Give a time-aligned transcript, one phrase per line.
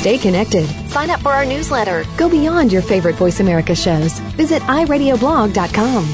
[0.00, 0.66] Stay connected.
[0.88, 2.06] Sign up for our newsletter.
[2.16, 4.18] Go beyond your favorite Voice America shows.
[4.36, 6.06] Visit iradioblog.com.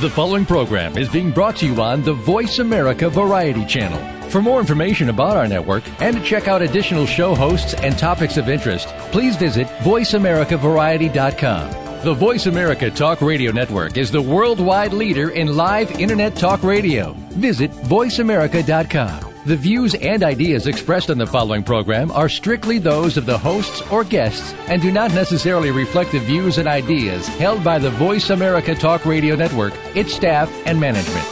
[0.00, 4.00] The following program is being brought to you on the Voice America Variety Channel.
[4.30, 8.38] For more information about our network and to check out additional show hosts and topics
[8.38, 12.02] of interest, please visit VoiceAmericaVariety.com.
[12.02, 17.12] The Voice America Talk Radio Network is the worldwide leader in live Internet talk radio.
[17.32, 19.29] Visit VoiceAmerica.com.
[19.46, 23.80] The views and ideas expressed on the following program are strictly those of the hosts
[23.90, 28.28] or guests and do not necessarily reflect the views and ideas held by the Voice
[28.28, 31.24] America Talk Radio Network, its staff, and management.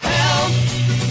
[0.00, 0.52] Help!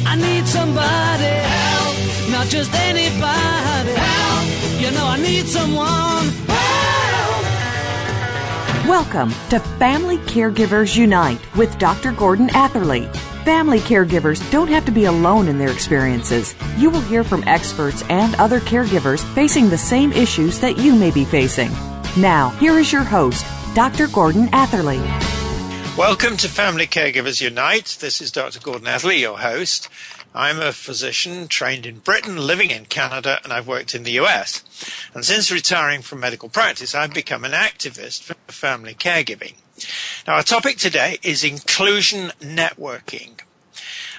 [0.06, 1.26] I need somebody.
[1.26, 2.30] Help!
[2.30, 3.94] Not just anybody.
[3.96, 4.46] Help!
[4.80, 6.28] You know I need someone.
[8.78, 8.88] Help!
[8.88, 12.12] Welcome to Family Caregivers Unite with Dr.
[12.12, 13.10] Gordon Atherley.
[13.48, 16.54] Family caregivers don't have to be alone in their experiences.
[16.76, 21.12] You will hear from experts and other caregivers facing the same issues that you may
[21.12, 21.72] be facing.
[22.18, 24.10] Now, here is your host, Dr.
[24.10, 25.00] Gordon Atherley.
[25.98, 27.96] Welcome to Family Caregivers Unite.
[28.02, 28.60] This is Dr.
[28.60, 29.88] Gordon Atherley, your host.
[30.36, 34.62] I'm a physician trained in Britain, living in Canada, and I've worked in the US.
[35.14, 39.56] And since retiring from medical practice, I've become an activist for family caregiving.
[40.26, 43.42] Now, our topic today is inclusion networking.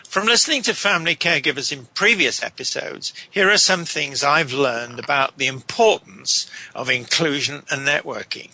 [0.08, 5.36] From listening to family caregivers in previous episodes, here are some things I've learned about
[5.36, 8.50] the importance of inclusion and networking.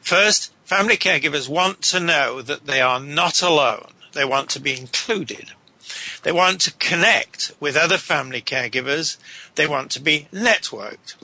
[0.00, 3.92] First, family caregivers want to know that they are not alone.
[4.12, 5.52] They want to be included.
[6.22, 9.16] They want to connect with other family caregivers.
[9.54, 11.14] They want to be networked.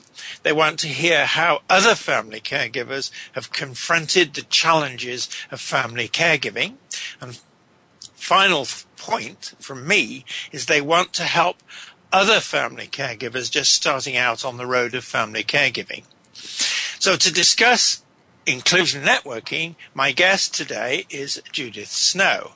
[0.43, 6.75] They want to hear how other family caregivers have confronted the challenges of family caregiving.
[7.21, 7.39] And
[8.15, 8.67] final
[8.97, 11.57] point from me is they want to help
[12.11, 16.03] other family caregivers just starting out on the road of family caregiving.
[16.99, 18.01] So to discuss
[18.45, 22.53] inclusion networking, my guest today is Judith Snow.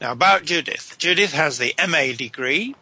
[0.00, 0.96] Now about Judith.
[0.98, 2.74] Judith has the MA degree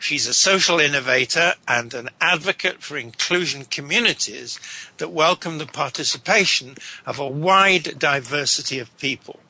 [0.00, 4.58] She's a social innovator and an advocate for inclusion communities
[4.96, 9.40] that welcome the participation of a wide diversity of people.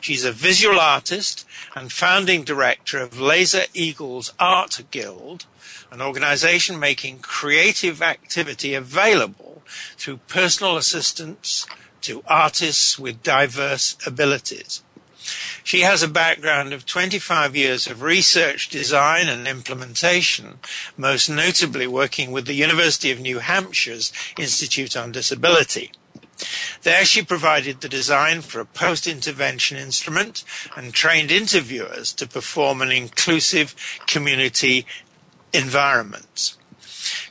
[0.00, 1.46] She's a visual artist
[1.76, 5.46] and founding director of Laser Eagles Art Guild,
[5.92, 9.62] an organization making creative activity available
[9.96, 11.64] through personal assistance
[12.00, 14.82] to artists with diverse abilities.
[15.64, 20.58] She has a background of 25 years of research, design, and implementation,
[20.96, 25.92] most notably working with the University of New Hampshire's Institute on Disability.
[26.82, 30.44] There she provided the design for a post-intervention instrument
[30.76, 33.74] and trained interviewers to perform an inclusive
[34.06, 34.86] community
[35.52, 36.56] environment.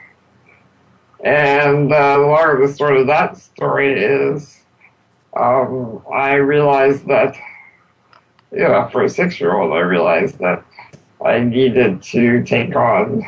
[1.25, 4.61] And uh, the long the sort of that story is
[5.35, 7.35] um, I realized that,
[8.53, 10.63] you know, for a six year old, I realized that
[11.25, 13.25] I needed to take on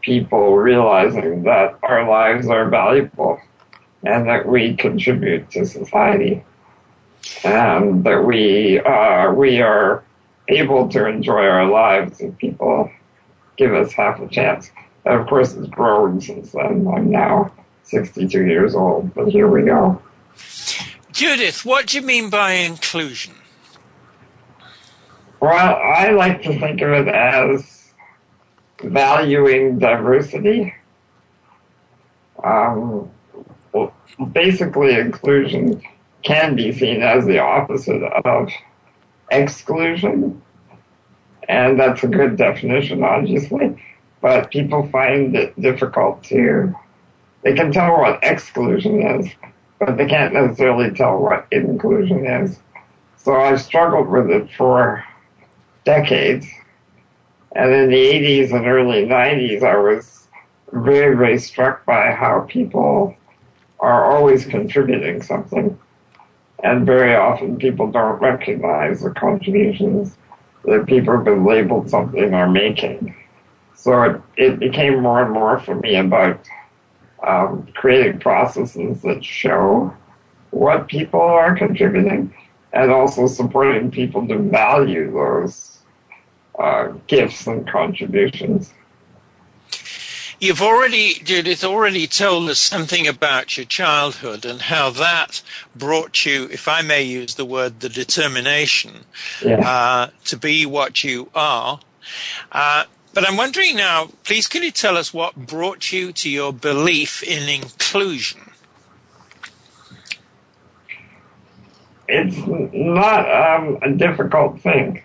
[0.00, 3.38] people realizing that our lives are valuable
[4.04, 6.42] and that we contribute to society
[7.44, 10.04] and that we uh, we are
[10.48, 12.90] able to enjoy our lives if people
[13.56, 14.70] give us half a chance.
[15.04, 16.86] And of course, it's grown since then.
[16.88, 17.52] I'm now
[17.84, 20.00] 62 years old, but here we go.
[21.12, 23.34] Judith, what do you mean by inclusion?
[25.40, 27.92] Well, I like to think of it as
[28.82, 30.74] valuing diversity.
[32.42, 33.10] Um,
[33.72, 33.94] well,
[34.32, 35.82] basically, inclusion
[36.26, 38.50] can be seen as the opposite of
[39.30, 40.42] exclusion.
[41.48, 43.80] And that's a good definition, obviously.
[44.20, 46.74] But people find it difficult to,
[47.42, 49.30] they can tell what exclusion is,
[49.78, 52.58] but they can't necessarily tell what inclusion is.
[53.18, 55.04] So I've struggled with it for
[55.84, 56.46] decades.
[57.54, 60.26] And in the 80s and early 90s, I was
[60.72, 63.14] very, very struck by how people
[63.78, 65.78] are always contributing something.
[66.62, 70.16] And very often people don't recognize the contributions
[70.64, 73.14] that people have been labeled something are making.
[73.74, 76.40] So it, it became more and more for me about
[77.26, 79.94] um, creating processes that show
[80.50, 82.34] what people are contributing
[82.72, 85.78] and also supporting people to value those
[86.58, 88.72] uh, gifts and contributions.
[90.38, 95.42] You've already, Judith, already told us something about your childhood and how that
[95.74, 99.04] brought you, if I may use the word, the determination
[99.42, 99.66] Yeah.
[99.66, 101.80] uh, to be what you are.
[102.52, 102.84] Uh,
[103.14, 107.22] but I'm wondering now, please, can you tell us what brought you to your belief
[107.22, 108.40] in inclusion?
[112.08, 112.36] it's
[112.72, 115.02] not um, a difficult thing.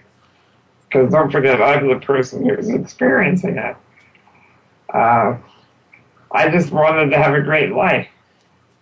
[0.88, 3.75] Because don't forget, I'm the person who's experiencing it.
[4.91, 5.38] Uh,
[6.31, 8.07] I just wanted to have a great life.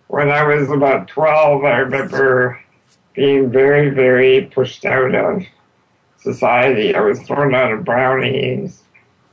[0.08, 2.60] When I was about 12, I remember
[3.14, 5.44] being very, very pushed out of
[6.18, 6.94] society.
[6.94, 8.82] I was thrown out of brownies.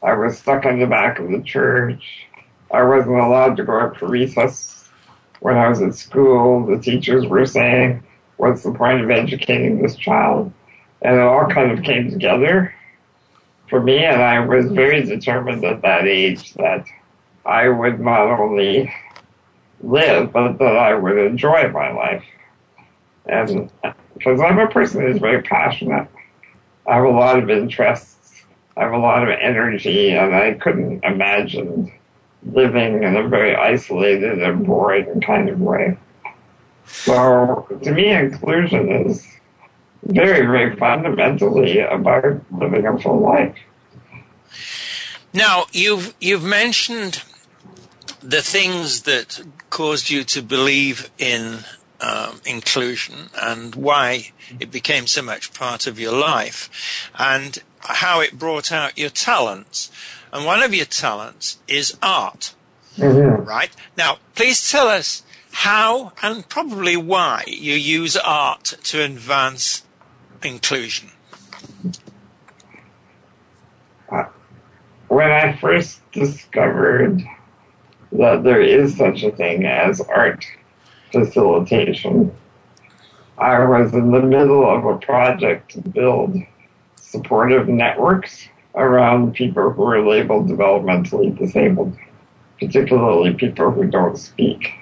[0.03, 2.27] I was stuck in the back of the church.
[2.71, 4.89] I wasn't allowed to go out for recess.
[5.39, 8.03] When I was at school, the teachers were saying,
[8.37, 10.51] what's the point of educating this child?
[11.01, 12.73] And it all kind of came together
[13.69, 16.85] for me, and I was very determined at that age that
[17.45, 18.93] I would not only
[19.81, 22.23] live, but that I would enjoy my life.
[23.25, 23.69] And
[24.13, 26.07] because I'm a person who's very passionate,
[26.87, 28.43] I have a lot of interests,
[28.77, 31.91] I have a lot of energy, and I couldn't imagine
[32.51, 35.97] living in a very isolated and boring kind of way.
[36.85, 39.27] So to me, inclusion is
[40.07, 43.55] very, very fundamentally about living a full life.
[45.33, 47.23] Now, you've you've mentioned
[48.21, 51.59] the things that caused you to believe in
[51.99, 56.69] um, inclusion and why it became so much part of your life,
[57.17, 59.91] and how it brought out your talents.
[60.31, 62.53] And one of your talents is art,
[62.97, 63.69] right?
[63.97, 69.83] Now, please tell us how and probably why you use art to advance
[70.43, 71.09] inclusion.
[75.07, 77.23] When I first discovered
[78.11, 80.45] that there is such a thing as art
[81.11, 82.35] facilitation,
[83.37, 86.35] I was in the middle of a project to build
[86.95, 91.95] supportive networks around people who are labeled developmentally disabled,
[92.59, 94.73] particularly people who don't speak.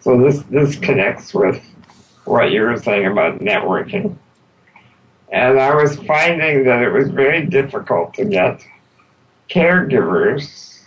[0.00, 1.62] So this, this connects with
[2.24, 4.16] what you were saying about networking.
[5.32, 8.64] And I was finding that it was very difficult to get
[9.48, 10.82] caregivers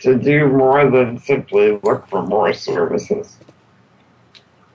[0.00, 3.38] to do more than simply look for more services.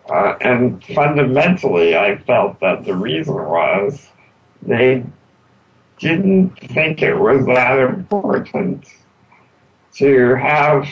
[0.10, 4.10] Uh, and fundamentally, I felt that the reason was
[4.64, 5.06] they
[6.00, 8.88] didn't think it was that important
[9.98, 10.88] to have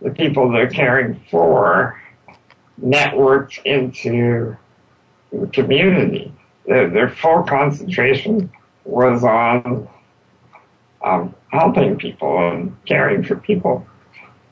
[0.00, 2.00] the people they're caring for
[2.80, 4.56] networked into
[5.32, 6.32] the community.
[6.66, 8.50] Their, their full concentration
[8.84, 9.88] was on
[11.04, 13.86] um, helping people and caring for people.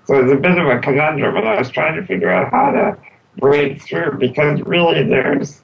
[0.06, 2.72] So it's a bit of a conundrum, and I was trying to figure out how
[2.72, 2.98] to
[3.38, 5.62] break through because really there's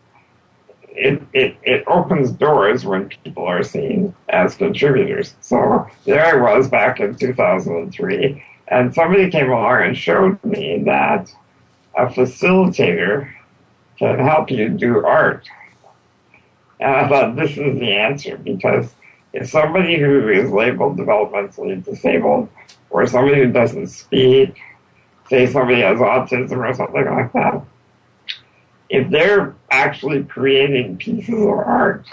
[0.97, 5.35] it, it, it opens doors when people are seen as contributors.
[5.41, 11.31] So there I was back in 2003 And somebody came along and showed me that
[11.97, 13.31] a facilitator
[13.99, 15.49] can help you do art.
[16.81, 18.95] Uh, and I thought this is the answer because
[19.33, 22.49] if somebody who is labeled developmentally disabled
[22.91, 24.61] or somebody who doesn't speak,
[25.29, 27.63] say somebody has autism or something like that,
[28.89, 32.07] if they're actually creating pieces of art,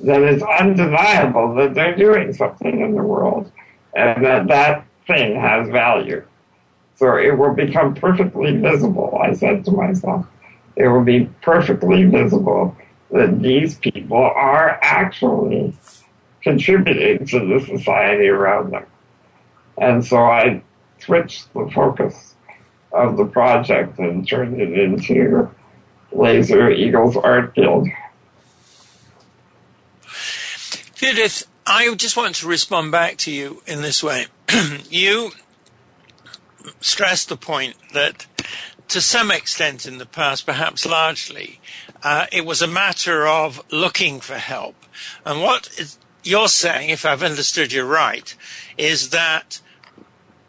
[0.00, 3.50] then it's undeniable that they're doing something in the world
[3.94, 6.22] and that that thing has value.
[6.96, 10.26] So it will become perfectly visible, I said to myself.
[10.76, 12.76] It will be perfectly visible
[13.10, 15.74] that these people are actually
[16.42, 18.86] contributing to the society around them.
[19.78, 20.62] And so I
[20.98, 22.34] switched the focus
[22.92, 25.50] of the project and turned it into
[26.12, 27.88] Laser Eagles Art Guild.
[30.94, 34.26] Judith, I just want to respond back to you in this way.
[34.90, 35.32] you
[36.80, 38.26] stressed the point that
[38.88, 41.60] to some extent in the past, perhaps largely,
[42.04, 44.76] uh, it was a matter of looking for help.
[45.24, 48.36] And what you're saying, if I've understood you right,
[48.76, 49.60] is that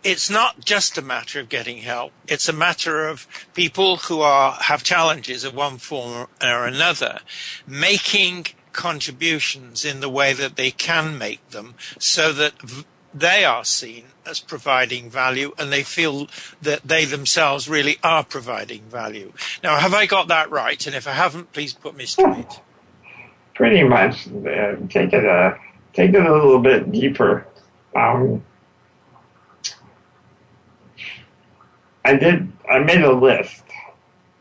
[0.04, 2.12] it's not just a matter of getting help.
[2.28, 7.20] It's a matter of people who are have challenges of one form or another,
[7.66, 12.54] making contributions in the way that they can make them, so that
[13.16, 16.28] they are seen as providing value and they feel
[16.62, 19.32] that they themselves really are providing value.
[19.64, 20.86] Now, have I got that right?
[20.86, 22.60] And if I haven't, please put me straight.
[23.54, 24.28] Pretty much.
[24.28, 25.58] Uh, take it a
[25.94, 27.48] take it a little bit deeper.
[27.96, 28.44] Um,
[32.04, 32.52] I did.
[32.70, 33.64] I made a list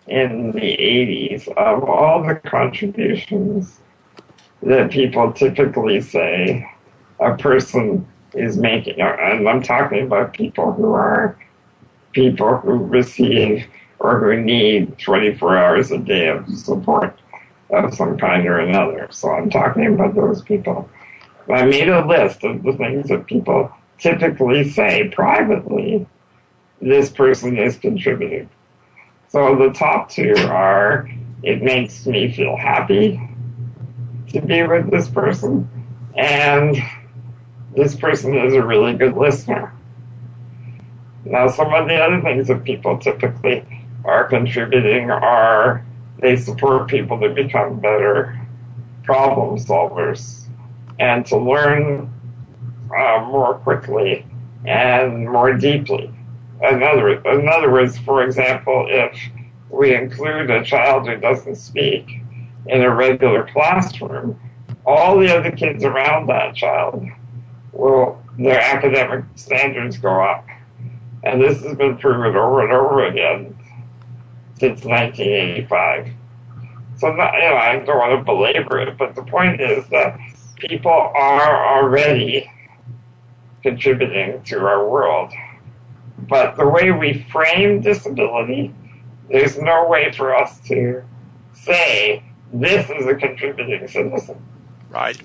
[0.08, 3.78] in the '80s of all the contributions
[4.62, 6.68] that people typically say
[7.20, 8.04] a person
[8.34, 11.36] is making, and I'm talking about people who are
[12.12, 13.66] people who receive
[13.98, 17.18] or who need 24 hours a day of support
[17.70, 19.08] of some kind or another.
[19.10, 20.88] So I'm talking about those people.
[21.52, 26.06] I made a list of the things that people typically say privately
[26.80, 28.48] this person is contributing.
[29.28, 31.08] So the top two are
[31.42, 33.20] it makes me feel happy
[34.28, 35.68] to be with this person,
[36.16, 36.76] and
[37.76, 39.72] this person is a really good listener.
[41.24, 43.64] Now, some of the other things that people typically
[44.04, 45.84] are contributing are
[46.20, 48.38] they support people to become better
[49.02, 50.44] problem solvers
[50.98, 52.10] and to learn
[52.96, 54.26] uh, more quickly
[54.64, 56.14] and more deeply
[56.62, 59.18] in other, in other words, for example, if
[59.68, 62.20] we include a child who doesn't speak
[62.66, 64.38] in a regular classroom,
[64.86, 67.04] all the other kids around that child
[67.74, 70.46] will, their academic standards go up.
[71.22, 73.56] And this has been proven over and over again
[74.58, 76.12] since 1985.
[76.96, 80.18] So, not, you know, I don't want to belabor it, but the point is that
[80.56, 82.48] people are already
[83.62, 85.32] contributing to our world.
[86.28, 88.72] But the way we frame disability,
[89.30, 91.02] there's no way for us to
[91.52, 94.40] say this is a contributing citizen.
[94.90, 95.20] Right.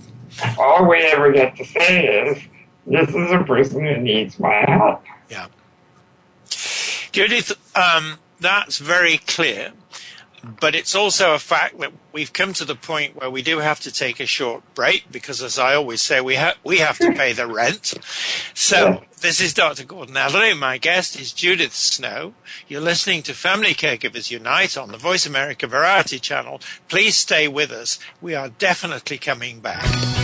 [0.57, 2.37] All we ever get to say is
[2.85, 5.03] this is a person who needs my help.
[5.29, 5.47] Yeah.
[7.11, 9.73] Judith, um, that's very clear.
[10.43, 13.79] But it's also a fact that we've come to the point where we do have
[13.81, 17.11] to take a short break because, as I always say, we have we have to
[17.15, 17.93] pay the rent.
[18.53, 19.83] So this is Dr.
[19.83, 20.53] Gordon Atherley.
[20.53, 22.33] My guest is Judith Snow.
[22.67, 26.61] You're listening to Family Caregivers Unite on the Voice America Variety Channel.
[26.87, 27.99] Please stay with us.
[28.21, 30.18] We are definitely coming back.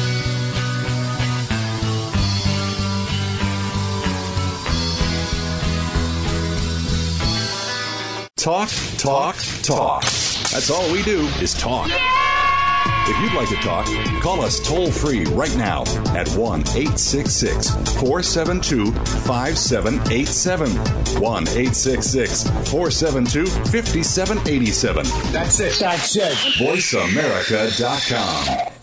[8.45, 10.03] Talk, talk, talk.
[10.03, 11.89] That's all we do is talk.
[11.89, 13.87] If you'd like to talk,
[14.21, 15.81] call us toll free right now
[16.15, 20.69] at 1 866 472 5787.
[20.69, 25.05] 1 866 472 5787.
[25.31, 25.79] That's it.
[25.79, 26.33] That's it.
[26.59, 28.73] VoiceAmerica.com.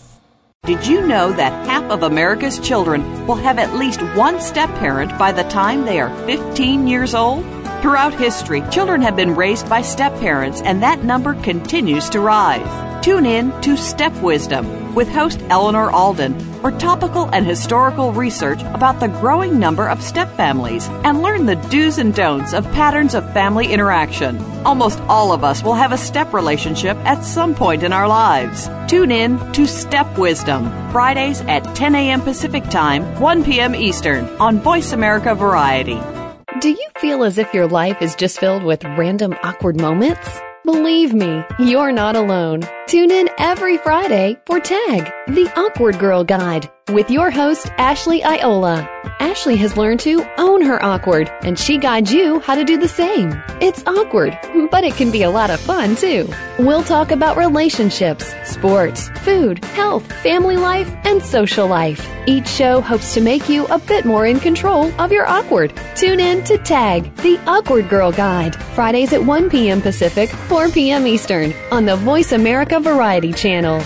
[0.65, 5.17] Did you know that half of America's children will have at least one step parent
[5.17, 7.45] by the time they are 15 years old?
[7.83, 13.03] Throughout history, children have been raised by step parents, and that number continues to rise.
[13.03, 19.01] Tune in to Step Wisdom with host Eleanor Alden for topical and historical research about
[19.01, 23.33] the growing number of step families and learn the do's and don'ts of patterns of
[23.33, 24.39] family interaction.
[24.65, 28.69] Almost all of us will have a step relationship at some point in our lives.
[28.87, 32.21] Tune in to Step Wisdom, Fridays at 10 a.m.
[32.21, 33.75] Pacific Time, 1 p.m.
[33.75, 35.99] Eastern on Voice America Variety.
[36.63, 40.39] Do you feel as if your life is just filled with random awkward moments?
[40.63, 42.61] Believe me, you're not alone.
[42.87, 48.87] Tune in every Friday for TAG, the Awkward Girl Guide, with your host, Ashley Iola.
[49.19, 52.87] Ashley has learned to own her awkward, and she guides you how to do the
[52.87, 53.41] same.
[53.61, 54.37] It's awkward,
[54.69, 56.27] but it can be a lot of fun too.
[56.59, 62.05] We'll talk about relationships, sports, food, health, family life, and social life.
[62.25, 65.73] Each show hopes to make you a bit more in control of your awkward.
[65.95, 69.81] Tune in to TAG, the Awkward Girl Guide, Fridays at 1 p.m.
[69.81, 71.07] Pacific, 4 p.m.
[71.07, 73.83] Eastern, on the Voice America Variety Channel.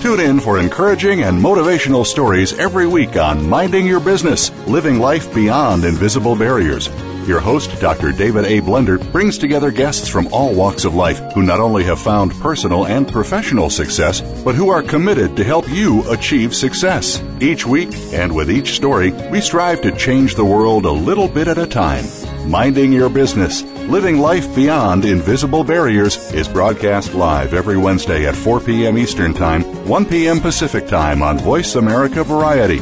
[0.00, 5.32] Tune in for encouraging and motivational stories every week on Minding Your Business, Living Life
[5.34, 6.88] Beyond Invisible Barriers.
[7.28, 8.10] Your host, Dr.
[8.10, 8.62] David A.
[8.62, 12.86] Blender, brings together guests from all walks of life who not only have found personal
[12.86, 17.22] and professional success, but who are committed to help you achieve success.
[17.38, 21.46] Each week, and with each story, we strive to change the world a little bit
[21.46, 22.06] at a time.
[22.46, 28.60] Minding Your Business, Living Life Beyond Invisible Barriers is broadcast live every Wednesday at 4
[28.60, 28.98] p.m.
[28.98, 30.40] Eastern Time, 1 p.m.
[30.40, 32.80] Pacific Time on Voice America Variety.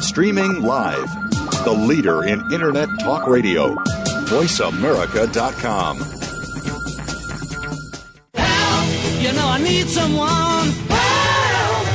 [0.00, 1.06] Streaming live,
[1.64, 3.74] the leader in Internet Talk Radio,
[4.26, 5.98] VoiceAmerica.com.
[8.34, 10.68] Help, you know I need someone.
[10.88, 11.86] Help.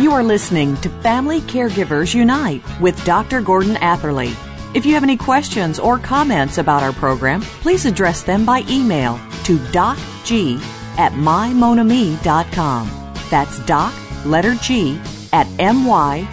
[0.00, 3.42] You are listening to Family Caregivers Unite with Dr.
[3.42, 4.32] Gordon Atherley.
[4.74, 9.20] If you have any questions or comments about our program, please address them by email
[9.44, 10.60] to docg
[10.98, 12.90] at mymonami.com.
[13.30, 13.94] That's doc,
[14.26, 15.00] letter G,
[15.32, 16.24] at M-Y-M-O-N-A-M-I.com.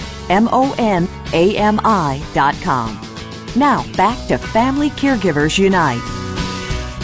[3.55, 6.01] Now, back to Family Caregivers Unite.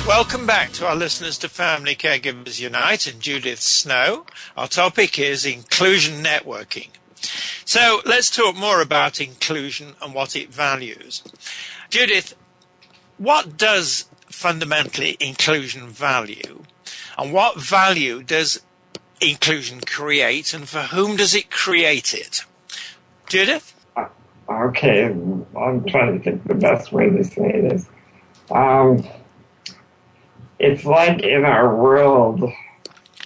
[0.08, 4.26] Welcome back to our listeners to Family Caregivers Unite and Judith Snow.
[4.56, 6.90] Our topic is inclusion networking.
[7.66, 11.24] So let's talk more about inclusion and what it values.
[11.90, 12.36] Judith,
[13.18, 16.64] what does fundamentally inclusion value?
[17.18, 18.62] And what value does
[19.20, 22.46] inclusion create and for whom does it create it?
[23.28, 23.74] Judith?
[24.50, 27.90] Okay, I'm trying to think the best way to say this.
[28.50, 29.06] Um,
[30.60, 32.50] it's like in our world,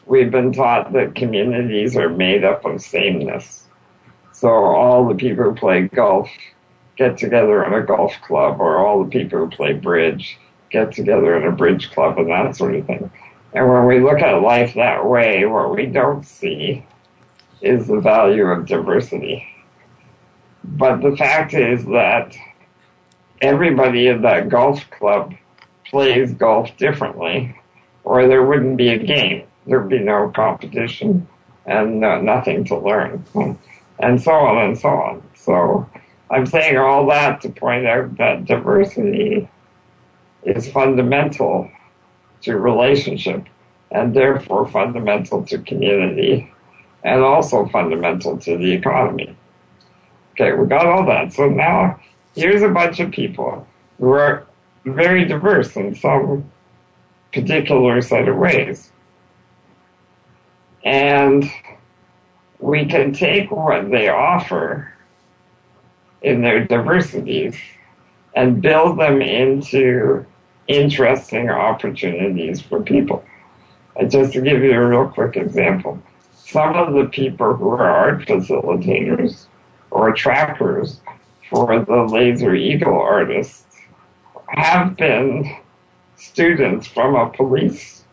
[0.07, 3.60] we've been taught that communities are made up of sameness.
[4.41, 6.27] So all the people who play golf
[6.97, 10.35] get together in a golf club, or all the people who play bridge
[10.71, 13.11] get together in a bridge club, and that sort of thing.
[13.53, 16.83] And when we look at life that way, what we don't see
[17.61, 19.47] is the value of diversity.
[20.63, 22.35] But the fact is that
[23.41, 25.35] everybody in that golf club
[25.85, 27.55] plays golf differently,
[28.03, 29.45] or there wouldn't be a game.
[29.67, 31.27] There'd be no competition
[31.67, 33.23] and no, nothing to learn,
[34.01, 35.23] and so on and so on.
[35.35, 35.89] So
[36.29, 39.49] I'm saying all that to point out that diversity
[40.43, 41.69] is fundamental
[42.41, 43.45] to relationship
[43.91, 46.51] and therefore fundamental to community
[47.03, 49.35] and also fundamental to the economy.
[50.31, 51.33] Okay, we got all that.
[51.33, 51.99] So now
[52.35, 53.67] here's a bunch of people
[53.99, 54.45] who are
[54.85, 56.49] very diverse in some
[57.33, 58.91] particular set of ways.
[60.83, 61.49] And
[62.61, 64.93] we can take what they offer
[66.21, 67.57] in their diversities
[68.35, 70.25] and build them into
[70.67, 73.25] interesting opportunities for people.
[73.95, 76.01] And just to give you a real quick example,
[76.35, 79.47] some of the people who are art facilitators
[79.89, 81.01] or trackers
[81.49, 83.65] for the Laser Eagle artists
[84.49, 85.57] have been
[86.15, 88.03] students from a police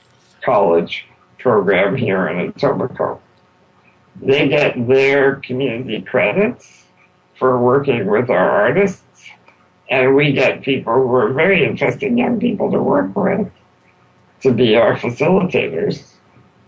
[0.43, 1.07] college
[1.39, 3.21] program here in Etobicoke.
[4.21, 6.85] They get their community credits
[7.39, 9.31] for working with our artists,
[9.91, 13.51] and we get people who are very interesting young people to work with
[14.41, 16.15] to be our facilitators.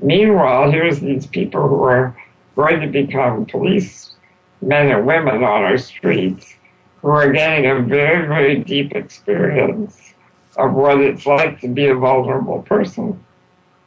[0.01, 2.17] Meanwhile, here's these people who are
[2.57, 4.15] going to become police
[4.63, 6.55] men and women on our streets
[7.01, 10.15] who are getting a very, very deep experience
[10.57, 13.25] of what it's like to be a vulnerable person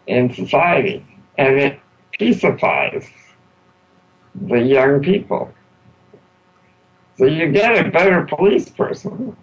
[0.08, 1.06] in society.
[1.38, 1.80] And it
[2.20, 3.08] peacifies
[4.36, 5.54] the young people.
[7.18, 9.36] So you get a better police person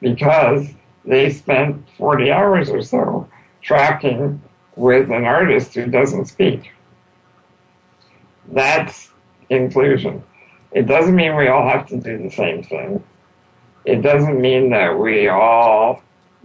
[0.00, 0.68] because
[1.04, 3.28] they spent 40 hours or so
[3.60, 4.40] tracking
[4.76, 6.70] with an artist who doesn't speak.
[8.52, 9.10] That's
[9.50, 10.22] inclusion.
[10.72, 13.02] It doesn't mean we all have to do the same thing.
[13.84, 16.02] It doesn't mean that we all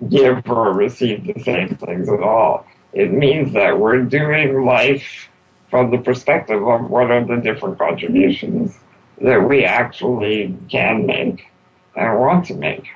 [0.09, 2.65] give or receive the same things at all.
[2.93, 5.29] It means that we're doing life
[5.69, 8.77] from the perspective of what are the different contributions
[9.21, 11.47] that we actually can make
[11.95, 12.87] and want to make.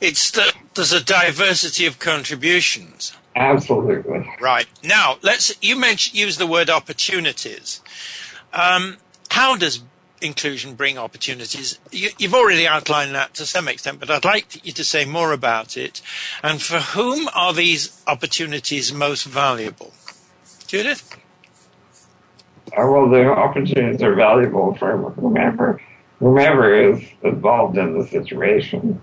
[0.00, 3.16] It's that there's a diversity of contributions.
[3.36, 4.28] Absolutely.
[4.40, 4.66] Right.
[4.82, 7.80] Now, let's, you mentioned, use the word opportunities.
[8.52, 8.96] Um,
[9.30, 9.82] how does
[10.20, 11.78] inclusion bring opportunities?
[11.90, 15.32] You, you've already outlined that to some extent, but I'd like you to say more
[15.32, 16.02] about it.
[16.42, 19.92] And for whom are these opportunities most valuable?
[20.66, 21.16] Judith?
[22.76, 25.80] Uh, well, the opportunities are valuable for whomever,
[26.20, 29.00] whomever is involved in the situation.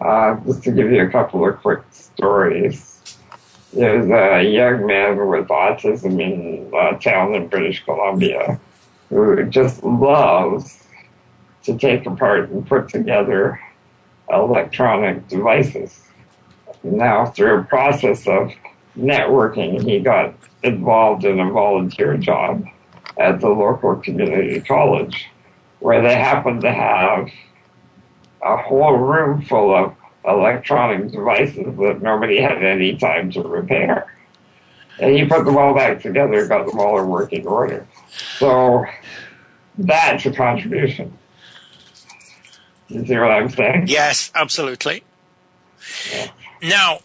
[0.00, 3.16] Uh, just to give you a couple of quick stories.
[3.72, 8.60] There's a young man with autism in a town in British Columbia
[9.08, 10.84] who just loves
[11.62, 13.60] to take apart and put together
[14.30, 16.02] electronic devices.
[16.82, 18.52] Now, through a process of
[18.96, 22.64] networking, he got involved in a volunteer job
[23.18, 25.28] at the local community college
[25.80, 27.28] where they happened to have
[28.42, 29.94] a whole room full of
[30.24, 34.14] electronic devices that nobody had any time to repair.
[34.98, 37.86] And he put them all back together, got them all in working order.
[38.38, 38.84] So
[39.78, 41.16] that's a contribution.
[42.88, 43.86] You see what I'm saying?
[43.88, 45.02] Yes, absolutely.
[46.12, 46.30] Yeah.
[46.62, 46.98] Now,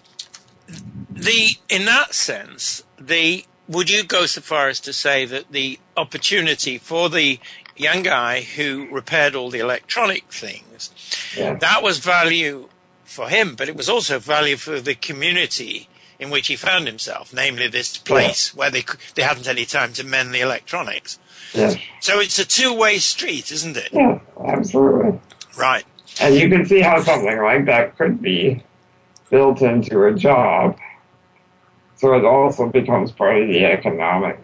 [1.10, 5.80] the in that sense, the would you go so far as to say that the
[5.96, 7.40] opportunity for the
[7.76, 10.90] young guy who repaired all the electronic things
[11.36, 11.54] Yeah.
[11.56, 12.70] that was value
[13.06, 15.88] for him, but it was also value for the community
[16.20, 18.84] in which he found himself, namely this place where they
[19.16, 21.20] they hadn't any time to mend the electronics.
[21.54, 21.78] Yes.
[22.02, 23.90] So it's a two-way street, isn't it?
[23.94, 25.20] Yeah, absolutely.
[25.58, 25.86] Right.
[26.20, 28.64] And you can see how something like that could be
[29.30, 30.78] built into a job.
[31.98, 34.44] So it also becomes part of the economic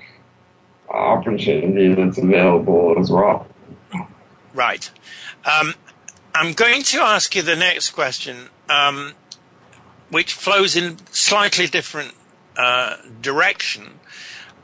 [0.89, 3.47] opportunity that's available as well.
[4.53, 4.89] Right.
[5.45, 5.73] Um,
[6.35, 9.13] I'm going to ask you the next question, um,
[10.09, 12.13] which flows in slightly different
[12.57, 13.99] uh, direction,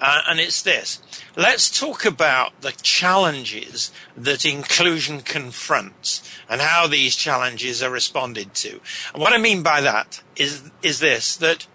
[0.02, 1.02] uh, and it's this.
[1.36, 8.80] Let's talk about the challenges that inclusion confronts and how these challenges are responded to.
[9.14, 11.68] And what I mean by that is is this that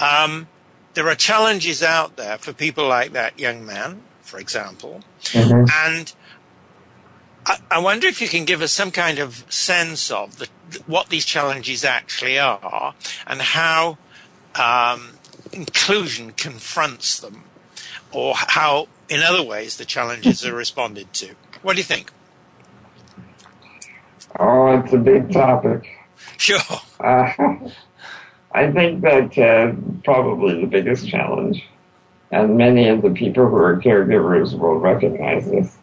[0.00, 0.48] um,
[0.94, 5.02] there are challenges out there for people like that young man, for example,
[5.34, 6.14] and
[7.46, 10.48] I, I wonder if you can give us some kind of sense of the,
[10.86, 12.94] what these challenges actually are
[13.26, 13.98] and how
[14.54, 15.14] um,
[15.52, 17.44] inclusion confronts them,
[18.12, 21.34] or how, in other ways, the challenges are responded to.
[21.62, 22.10] What do you think?
[24.38, 25.88] Oh, it's a big topic.
[26.36, 26.58] Sure.
[26.98, 27.30] Uh,
[28.54, 29.72] I think that uh,
[30.04, 31.64] probably the biggest challenge,
[32.30, 35.76] and many of the people who are caregivers will recognize this,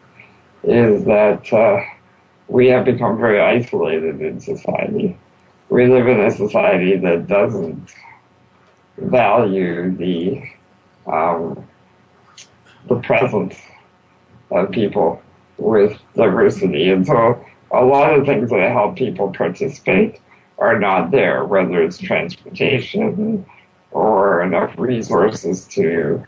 [0.64, 1.82] is that uh,
[2.48, 5.18] we have become very isolated in society.
[5.68, 7.94] We live in a society that doesn't
[8.96, 10.42] value the
[11.06, 11.68] um,
[12.88, 13.56] the presence
[14.50, 15.20] of people
[15.58, 20.20] with diversity, and so a lot of things that help people participate
[20.62, 23.44] are not there, whether it's transportation
[23.90, 26.24] or enough resources to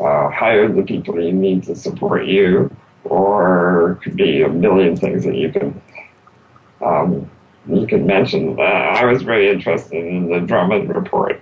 [0.00, 5.24] uh, hire the people you need to support you, or could be a million things
[5.24, 5.80] that you can
[6.80, 7.30] um,
[7.68, 8.58] you can mention.
[8.58, 11.40] Uh, I was very interested in the Drummond report,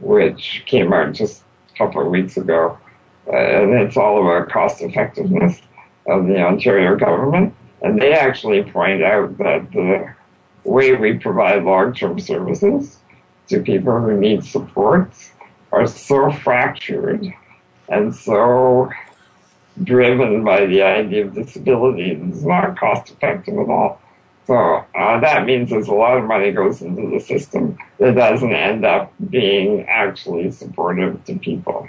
[0.00, 2.76] which came out just a couple of weeks ago,
[3.28, 5.62] uh, and it's all about cost effectiveness
[6.06, 7.54] of the Ontario government.
[7.82, 10.14] And they actually point out that the
[10.64, 12.98] way we provide long-term services
[13.48, 15.32] to people who need supports
[15.72, 17.32] are so fractured
[17.88, 18.90] and so
[19.82, 24.00] driven by the idea of disability it's not cost effective at all.
[24.46, 28.52] So uh, that means there's a lot of money goes into the system that doesn't
[28.52, 31.88] end up being actually supportive to people.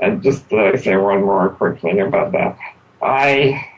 [0.00, 2.58] And just to say one more quick thing about that,
[3.02, 3.68] I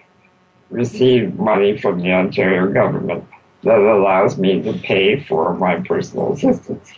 [0.70, 3.24] receive money from the Ontario government
[3.64, 6.92] that allows me to pay for my personal assistance.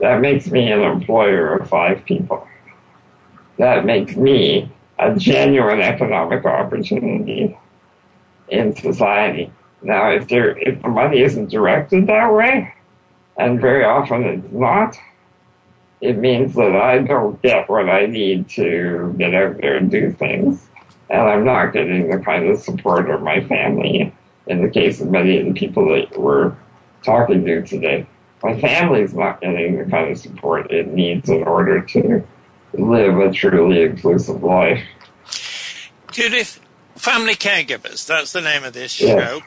[0.00, 2.46] That makes me an employer of five people.
[3.58, 7.56] That makes me a genuine economic opportunity
[8.48, 9.52] in society.
[9.82, 12.72] Now, if there, if the money isn't directed that way,
[13.36, 14.96] and very often it's not,
[16.00, 20.12] it means that I don't get what I need to get out there and do
[20.12, 20.66] things.
[21.10, 24.12] And I'm not getting the kind of support of my family
[24.46, 26.54] in the case of many of the people that we're
[27.02, 28.06] talking to today.
[28.42, 32.26] My family's not getting the kind of support it needs in order to
[32.74, 34.84] live a truly inclusive life.
[36.12, 36.60] Judith,
[36.94, 39.42] family caregivers, that's the name of this show.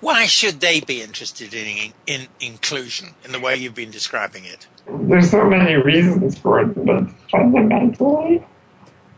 [0.00, 4.66] Why should they be interested in, in inclusion in the way you've been describing it?
[4.88, 8.44] There's so many reasons for it, but fundamentally,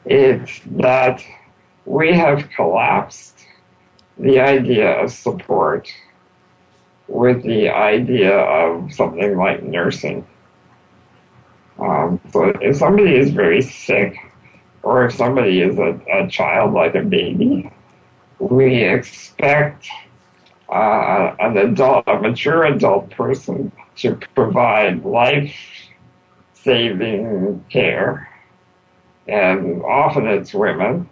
[0.04, 1.24] it's that
[1.86, 3.33] we have collapsed
[4.18, 5.92] the idea of support
[7.08, 10.26] with the idea of something like nursing.
[11.78, 14.16] Um, so if somebody is very sick,
[14.82, 17.70] or if somebody is a, a child like a baby,
[18.38, 19.88] we expect
[20.68, 25.54] uh, an adult, a mature adult person to provide life
[26.52, 28.28] saving care.
[29.26, 31.08] And often it's women,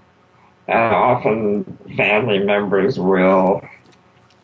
[0.69, 1.65] and often
[1.97, 3.63] family members will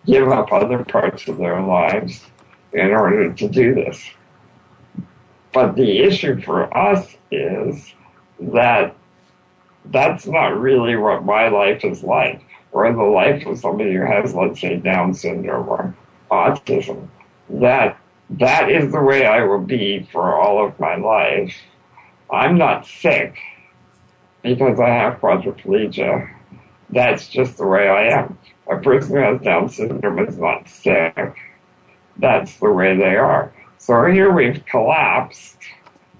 [0.06, 2.24] give up other parts of their lives
[2.72, 4.02] in order to do this.
[5.52, 7.94] But the issue for us is
[8.40, 8.94] that
[9.86, 14.34] that's not really what my life is like, or the life of somebody who has,
[14.34, 15.94] let's say, Down syndrome or
[16.30, 17.08] autism.
[17.48, 17.98] That
[18.30, 21.54] that is the way I will be for all of my life.
[22.30, 23.38] I'm not sick
[24.54, 26.30] because I have quadriplegia.
[26.90, 28.38] That's just the way I am.
[28.70, 31.36] A person who has Down syndrome is not sick.
[32.18, 33.52] That's the way they are.
[33.78, 35.58] So here we've collapsed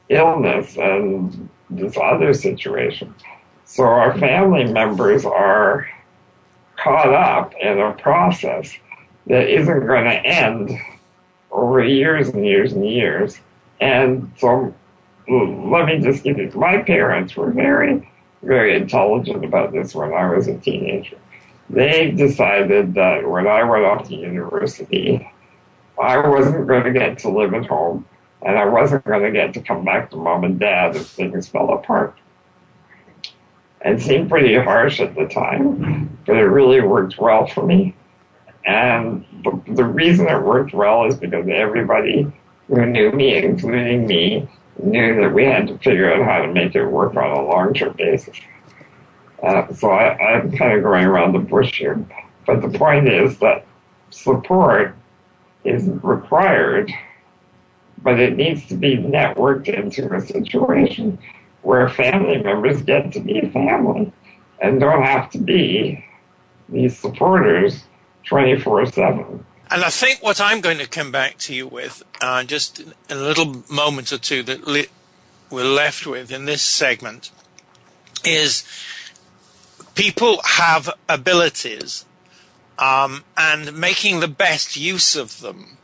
[0.09, 3.15] illness and this other situation.
[3.65, 5.87] So our family members are
[6.77, 8.73] caught up in a process
[9.27, 10.71] that isn't going to end
[11.51, 13.41] over years and years and years.
[13.81, 14.75] And so
[15.29, 18.11] mm, let me just give you, my parents were very,
[18.43, 21.19] very intelligent about this when I was a teenager.
[21.71, 25.31] They decided that when I went off to university,
[26.01, 28.07] I wasn't going to get to live at home
[28.43, 31.49] and I wasn't going to get to come back to mom and dad if things
[31.49, 32.17] fell apart.
[33.85, 37.95] It seemed pretty harsh at the time, but it really worked well for me.
[38.65, 42.31] And the, the reason it worked well is because everybody
[42.67, 44.49] who knew me, including me,
[44.83, 47.95] knew that we had to figure out how to make it work on a long-term
[47.97, 48.37] basis.
[49.43, 52.05] Uh, so I, I'm kind of going around the bush here.
[52.47, 53.67] But the point is that
[54.11, 54.97] support
[55.65, 56.93] is required
[58.03, 61.19] but it needs to be networked into a situation
[61.63, 64.13] where family members get to be family
[64.61, 66.05] and don't have to be
[66.69, 67.85] these supporters
[68.25, 69.45] 24 7.
[69.71, 72.95] And I think what I'm going to come back to you with, uh, just in
[73.11, 74.87] a little moment or two that li-
[75.51, 77.31] we're left with in this segment,
[78.25, 78.65] is
[79.95, 82.05] people have abilities
[82.79, 85.79] um, and making the best use of them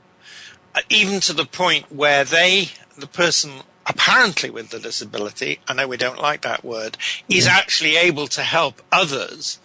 [0.89, 3.53] even to the point where they, the person
[3.87, 6.97] apparently with the disability, I know we don't like that word,
[7.29, 9.59] is actually able to help others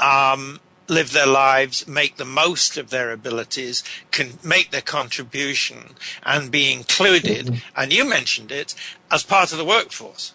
[0.00, 6.50] um, live their lives, make the most of their abilities, can make their contribution, and
[6.50, 7.46] be included.
[7.46, 7.80] Mm-hmm.
[7.80, 8.74] And you mentioned it
[9.10, 10.34] as part of the workforce.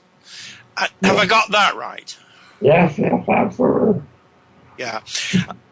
[0.78, 2.18] Uh, have I got that right?
[2.62, 4.02] Yes, yes, absolutely.
[4.78, 5.02] Yeah.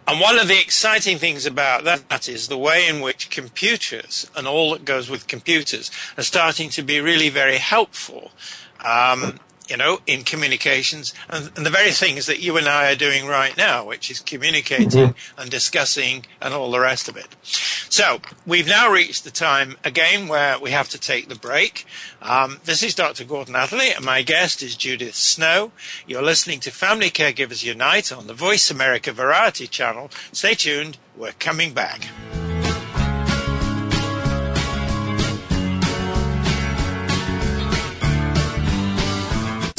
[0.08, 4.48] And one of the exciting things about that is the way in which computers and
[4.48, 8.32] all that goes with computers are starting to be really very helpful.
[8.84, 9.40] Um,
[9.72, 13.26] you know, in communications and, and, the very things that you and I are doing
[13.26, 15.40] right now, which is communicating mm-hmm.
[15.40, 17.38] and discussing and all the rest of it.
[17.42, 21.86] So we've now reached the time again where we have to take the break.
[22.22, 23.24] Um, this is Dr.
[23.24, 25.72] Gordon Atherley and my guest is Judith Snow.
[26.06, 30.12] You're listening to Family Caregivers Unite on the Voice America Variety Channel.
[30.34, 30.98] Stay tuned.
[31.16, 32.10] We're coming back.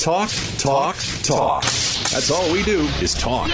[0.03, 1.63] Talk, talk, talk.
[1.63, 3.49] That's all we do is talk.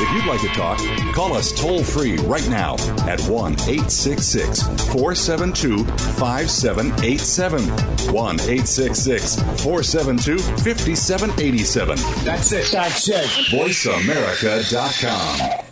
[0.00, 0.78] If you'd like to talk,
[1.12, 2.74] call us toll free right now
[3.08, 8.14] at 1 866 472 5787.
[8.14, 11.96] 1 866 472 5787.
[12.24, 12.70] That's it.
[12.70, 13.26] That's it.
[13.50, 15.64] VoiceAmerica.com.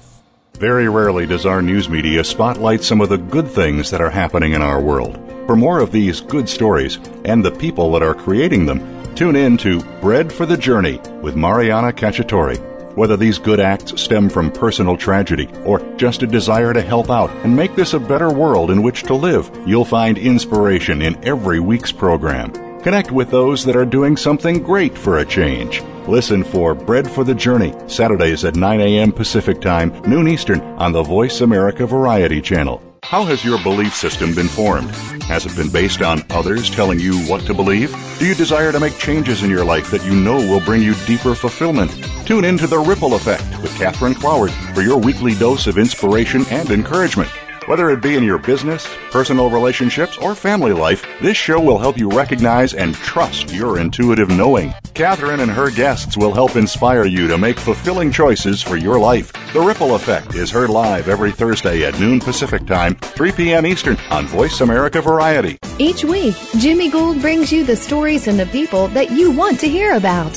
[0.55, 4.55] Very rarely does our news media spotlight some of the good things that are happening
[4.55, 5.21] in our world.
[5.47, 9.59] For more of these good stories and the people that are creating them, Tune in
[9.59, 12.57] to Bread for the Journey with Mariana Cacciatore.
[12.97, 17.31] Whether these good acts stem from personal tragedy or just a desire to help out
[17.45, 21.61] and make this a better world in which to live, you'll find inspiration in every
[21.61, 22.53] week's program.
[22.83, 25.83] Connect with those that are doing something great for a change.
[26.09, 29.13] Listen for Bread for the Journey, Saturdays at 9 a.m.
[29.13, 32.92] Pacific Time, noon Eastern, on the Voice America Variety Channel.
[33.05, 34.91] How has your belief system been formed?
[35.25, 37.95] Has it been based on others telling you what to believe?
[38.19, 40.95] Do you desire to make changes in your life that you know will bring you
[41.07, 41.91] deeper fulfillment?
[42.25, 46.47] Tune in to The Ripple Effect with Catherine Cloward for your weekly dose of inspiration
[46.51, 47.29] and encouragement.
[47.67, 51.97] Whether it be in your business, personal relationships, or family life, this show will help
[51.97, 54.75] you recognize and trust your intuitive knowing.
[54.95, 59.33] Catherine and her guests will help inspire you to make fulfilling choices for your life.
[59.53, 63.65] The Ripple Effect is heard live every Thursday at noon Pacific Time, 3 p.m.
[63.65, 65.57] Eastern on Voice America Variety.
[65.79, 69.69] Each week, Jimmy Gould brings you the stories and the people that you want to
[69.69, 70.37] hear about.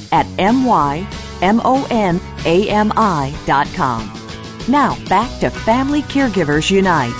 [0.11, 1.07] at M-Y-M-O-N-A-M-I.com.
[4.67, 7.13] Now, back to Family Caregivers Unite.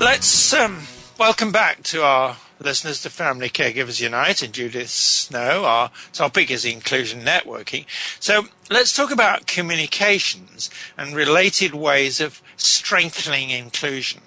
[0.00, 0.80] Let's um,
[1.18, 5.64] welcome back to our listeners to Family Caregivers Unite and Judith Snow.
[5.64, 7.86] Our topic is inclusion networking.
[8.18, 14.22] So let's talk about communications and related ways of strengthening inclusion.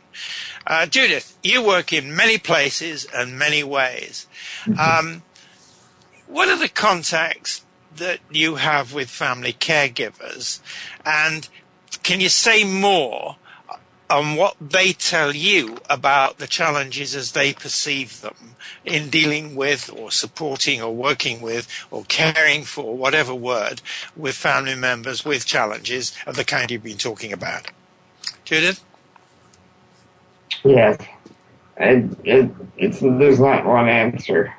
[0.65, 4.27] Uh, Judith, you work in many places and many ways.
[4.79, 5.23] Um,
[6.31, 7.65] what are the contacts
[7.97, 10.61] that you have with family caregivers?
[11.05, 11.47] And
[12.03, 13.35] can you say more
[14.09, 19.89] on what they tell you about the challenges as they perceive them in dealing with
[19.93, 23.81] or supporting or working with or caring for, whatever word,
[24.15, 27.67] with family members with challenges of the kind you've been talking about?
[28.45, 28.83] Judith?
[30.63, 30.97] Yes.
[31.77, 34.53] It, it, it's, there's not one answer.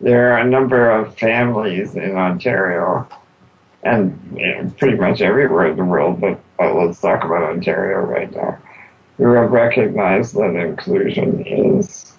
[0.00, 3.06] There are a number of families in Ontario
[3.82, 8.34] and you know, pretty much everywhere in the world, but, let's talk about Ontario right
[8.34, 8.58] now,
[9.16, 12.12] who have recognized that inclusion is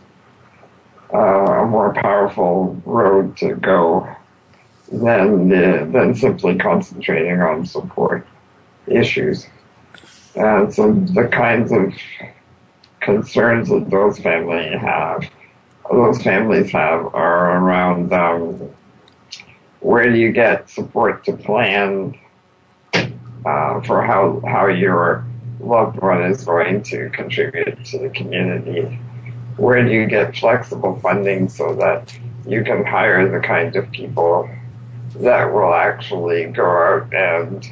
[1.13, 4.07] uh, a more powerful road to go
[4.91, 8.25] than the, than simply concentrating on support
[8.87, 9.47] issues.
[10.35, 11.93] And so the kinds of
[12.99, 15.29] concerns that those families have,
[15.89, 18.69] those families have, are around um,
[19.79, 22.17] where do you get support to plan
[22.93, 25.25] uh, for how how your
[25.59, 28.99] loved one is going to contribute to the community?
[29.57, 32.17] Where do you get flexible funding so that
[32.47, 34.49] you can hire the kind of people
[35.15, 37.67] that will actually go out and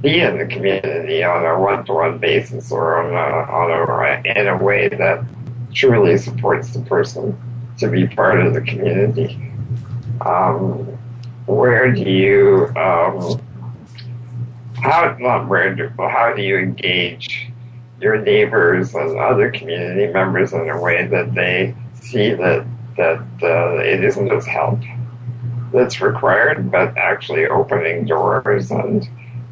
[0.00, 4.56] be in the community on a one-to-one basis or on a, on a in a
[4.56, 5.24] way that
[5.72, 7.38] truly supports the person
[7.78, 9.52] to be part of the community.
[10.24, 10.98] Um,
[11.46, 13.40] where do you um,
[14.76, 17.50] how not where do how do you engage
[18.00, 23.76] your neighbors and other community members in a way that they see that that uh,
[23.78, 24.80] it isn't just help
[25.72, 29.08] that's required, but actually opening doors and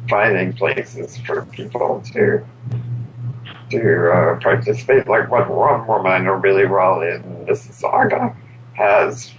[0.09, 2.45] finding places for people to
[3.71, 5.07] to uh, participate.
[5.07, 8.35] Like what one woman know really well in Mississauga
[8.73, 9.31] has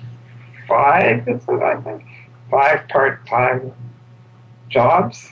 [0.69, 2.05] five, is it, I think,
[2.51, 3.73] five part-time
[4.69, 5.29] jobs.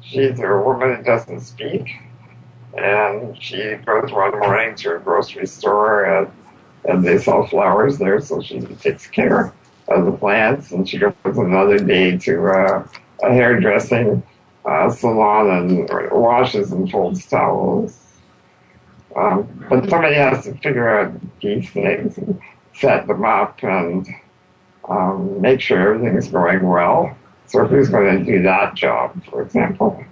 [0.00, 1.88] She's a woman who doesn't speak,
[2.76, 6.30] and she goes one morning to a grocery store and,
[6.84, 9.54] and they sell flowers there, so she takes care
[9.88, 12.86] of the plants, and she goes another day to uh,
[13.22, 14.22] a hairdressing
[14.64, 17.98] uh, salon and washes and folds towels.
[19.16, 22.40] Um, but somebody has to figure out these things and
[22.74, 24.06] set them up and
[24.88, 30.02] um, make sure everything's going well So who's going to do that job, for example?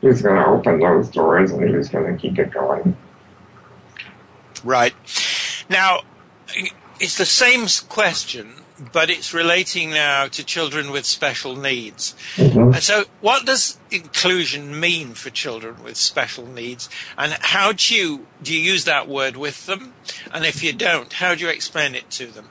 [0.00, 2.96] Who's going to open those doors and who's going to keep it going?
[4.64, 4.94] Right.
[5.70, 6.00] Now,
[6.98, 8.54] it's the same question,
[8.92, 12.14] but it's relating now to children with special needs.
[12.36, 12.74] Mhm.
[12.74, 16.88] And so, what does inclusion mean for children with special needs?
[17.16, 19.94] And how do you do you use that word with them?
[20.32, 22.48] And if you don't, how do you explain it to them?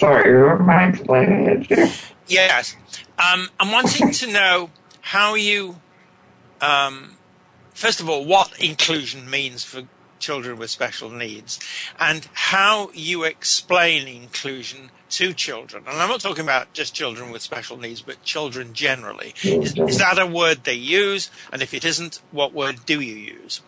[0.00, 1.90] Sorry, am I explaining it to?
[2.26, 2.76] Yes,
[3.18, 4.70] um, I'm wanting to know
[5.02, 5.80] how you,
[6.60, 7.16] um,
[7.74, 9.82] first of all, what inclusion means for
[10.20, 11.58] children with special needs,
[11.98, 15.84] and how you explain inclusion to children.
[15.88, 19.34] And I'm not talking about just children with special needs, but children generally.
[19.42, 21.30] Is, is that a word they use?
[21.52, 23.60] And if it isn't, what word do you use?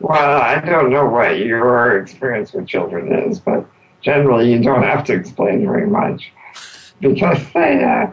[0.00, 3.64] Well, I don't know what your experience with children is, but
[4.02, 6.30] generally you don't have to explain very much
[7.00, 8.12] because they uh,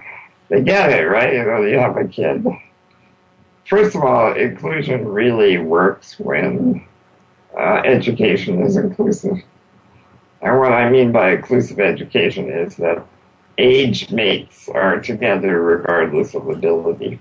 [0.49, 1.33] they get it, right?
[1.33, 2.45] You know, you have a kid.
[3.65, 6.85] First of all, inclusion really works when
[7.57, 9.37] uh, education is inclusive.
[10.41, 13.05] And what I mean by inclusive education is that
[13.57, 17.19] age mates are together regardless of ability.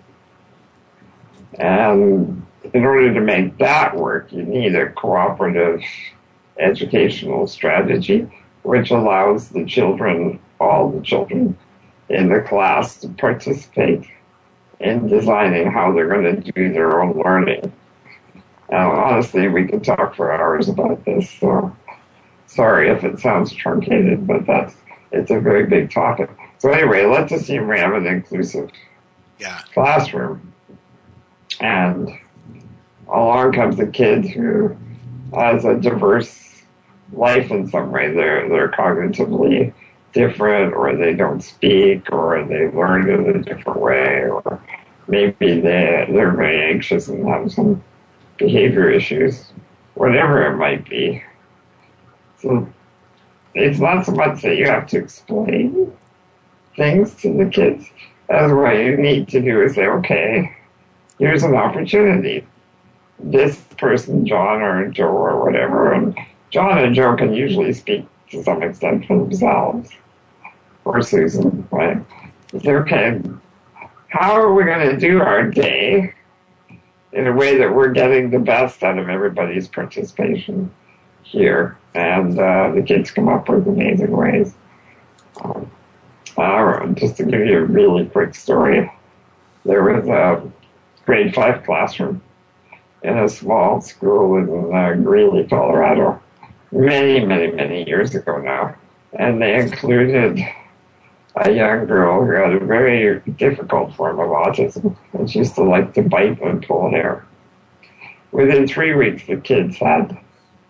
[1.59, 5.82] And in order to make that work, you need a cooperative
[6.59, 8.28] educational strategy,
[8.62, 11.57] which allows the children, all the children
[12.09, 14.07] in the class to participate
[14.83, 17.72] in designing how they're going to do their own learning.
[18.70, 21.74] Now, honestly, we could talk for hours about this, so
[22.47, 24.74] sorry if it sounds truncated, but that's,
[25.12, 26.30] it's a very big topic.
[26.59, 28.70] So anyway, let's assume we have an inclusive
[29.39, 29.59] Yeah.
[29.74, 30.53] classroom.
[31.61, 32.11] And
[33.09, 34.76] along comes a kid who
[35.35, 36.62] has a diverse
[37.12, 38.12] life in some way.
[38.12, 39.72] They're they're cognitively
[40.13, 44.61] different, or they don't speak, or they learn in a different way, or
[45.09, 47.83] maybe they they're very anxious and have some
[48.37, 49.53] behavior issues,
[49.95, 51.23] whatever it might be.
[52.39, 52.69] So
[53.55, 55.93] it's not so much that you have to explain
[56.77, 57.87] things to the kids
[58.33, 60.57] as what you need to do is say, okay,
[61.19, 62.47] here's an opportunity.
[63.19, 66.17] This person, John or Joe or whatever, and
[66.51, 69.91] John and Joe can usually speak to some extent for themselves,
[70.85, 71.99] or Susan, right?
[72.55, 73.20] Okay,
[74.09, 76.12] how are we going to do our day
[77.12, 80.70] in a way that we're getting the best out of everybody's participation
[81.22, 81.78] here?
[81.95, 84.55] And uh, the kids come up with amazing ways.
[85.43, 85.70] Um,
[86.37, 88.91] uh, just to give you a really quick story,
[89.64, 90.51] there was a
[91.05, 92.22] grade five classroom
[93.03, 96.22] in a small school in uh, Greeley, Colorado,
[96.70, 98.76] many, many, many years ago now.
[99.14, 100.41] And they included
[101.37, 105.62] a young girl who had a very difficult form of autism, and she used to
[105.62, 107.24] like to bite and pull hair.
[108.33, 110.18] Within three weeks, the kids had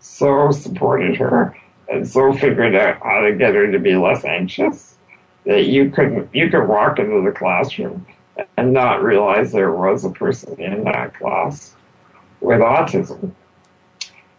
[0.00, 1.56] so supported her
[1.88, 4.96] and so figured out how to get her to be less anxious
[5.44, 8.06] that you could you could walk into the classroom
[8.56, 11.74] and not realize there was a person in that class
[12.40, 13.32] with autism.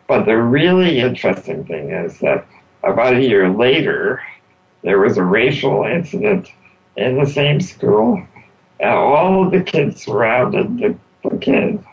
[0.08, 2.46] But the really interesting thing is that
[2.84, 4.22] about a year later,
[4.84, 6.50] there was a racial incident
[6.96, 8.26] in the same school,
[8.80, 10.98] and all of the kids surrounded the,
[11.30, 11.84] the kid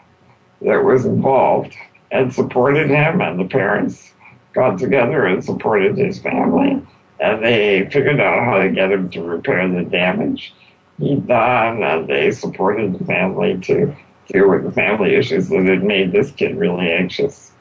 [0.63, 1.75] that was involved
[2.11, 4.13] and supported him, and the parents
[4.53, 6.83] got together and supported his family,
[7.21, 10.53] and they figured out how to get him to repair the damage
[10.99, 13.95] he'd done, and they supported the family to
[14.27, 17.53] deal with the family issues that had made this kid really anxious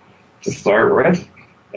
[0.42, 1.28] to start with.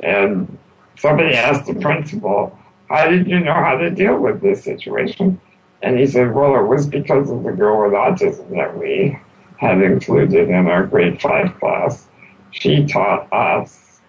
[0.03, 0.59] And
[0.99, 2.59] somebody asked the principal,
[2.93, 5.41] how did you know how to deal with this situation?
[5.83, 9.19] And he said, well, it was because of the girl with autism that we
[9.57, 12.07] had included in our grade five class.
[12.51, 14.01] She taught us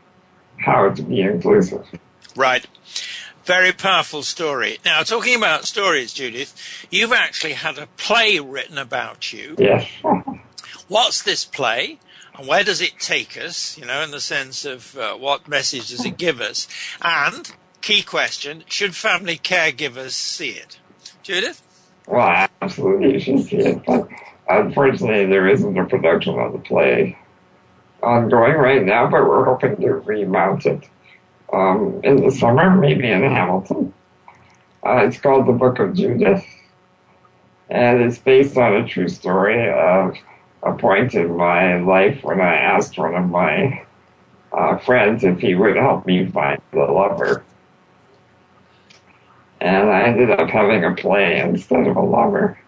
[0.57, 1.85] how to be inclusive.
[2.35, 2.67] Right.
[3.45, 4.79] Very powerful story.
[4.83, 9.55] Now, talking about stories, Judith, you've actually had a play written about you.
[9.57, 9.87] Yes.
[10.87, 11.99] What's this play?
[12.35, 13.77] And where does it take us?
[13.77, 16.67] You know, in the sense of uh, what message does it give us?
[17.01, 17.51] And,
[17.83, 20.79] key question, should family caregivers see it?
[21.21, 21.61] Judith?
[22.07, 23.85] Well, absolutely, you should see it.
[23.85, 24.07] But
[24.49, 27.17] unfortunately, there isn't a production of the play
[28.01, 30.89] ongoing right now, but we're hoping to remount it
[31.51, 33.93] um, in the summer, maybe in Hamilton.
[34.85, 36.45] Uh, it's called The Book of Judith,
[37.69, 40.15] and it's based on a true story of
[40.63, 43.85] a point in my life when I asked one of my
[44.53, 47.43] uh, friends if he would help me find the lover.
[49.63, 52.59] And I ended up having a play instead of a lover.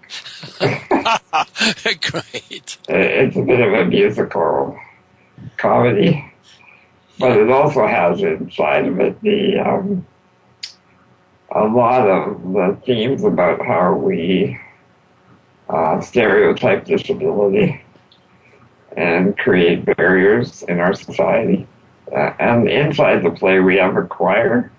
[0.61, 2.77] Great.
[2.87, 4.79] It's a bit of a musical
[5.57, 6.31] comedy,
[7.19, 10.07] but it also has inside of it the um,
[11.51, 14.57] a lot of the themes about how we
[15.67, 17.81] uh, stereotype disability
[18.95, 21.67] and create barriers in our society.
[22.09, 24.71] Uh, and inside the play, we have a choir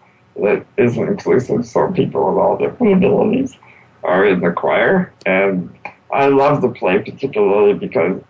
[0.42, 3.56] that is inclusive, so people with all different abilities
[4.04, 5.12] are in the choir.
[5.24, 5.76] And
[6.12, 8.22] I love the play particularly because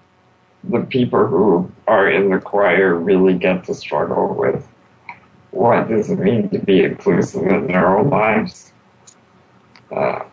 [0.64, 4.66] the people who are in the choir really get to struggle with
[5.50, 8.72] what does it mean to be inclusive in their own lives.
[9.94, 10.24] Uh,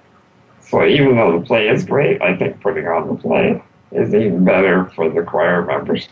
[0.61, 3.61] so even though the play is great, I think putting on the play
[3.91, 6.07] is even better for the choir members.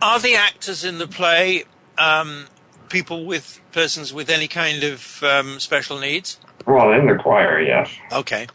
[0.00, 1.64] Are the actors in the play
[1.98, 2.46] um,
[2.92, 6.38] people with persons with any kind of um, special needs?
[6.66, 7.90] Well, in the choir, yes.
[8.12, 8.46] Okay,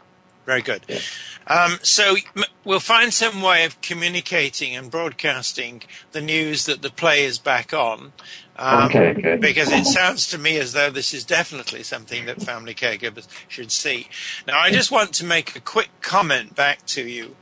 [0.46, 0.82] very good.
[0.88, 1.00] Yeah.
[1.48, 2.16] Um, so
[2.64, 5.82] we'll find some way of communicating and broadcasting
[6.12, 8.12] the news that the play is back on.
[8.56, 9.40] Um, okay, good.
[9.40, 13.72] Because it sounds to me as though this is definitely something that family caregivers should
[13.72, 14.08] see.
[14.46, 17.36] Now, I just want to make a quick comment back to you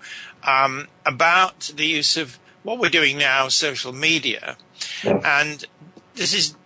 [0.44, 4.56] um, about the use of what we're doing now, social media,
[5.02, 5.22] yes.
[5.24, 5.64] and
[6.14, 6.56] this is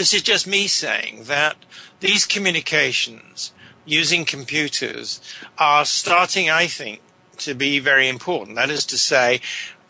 [0.00, 1.56] this is just me saying that
[2.00, 3.52] these communications
[3.84, 5.20] using computers
[5.58, 7.02] are starting, I think,
[7.36, 8.56] to be very important.
[8.56, 9.42] That is to say,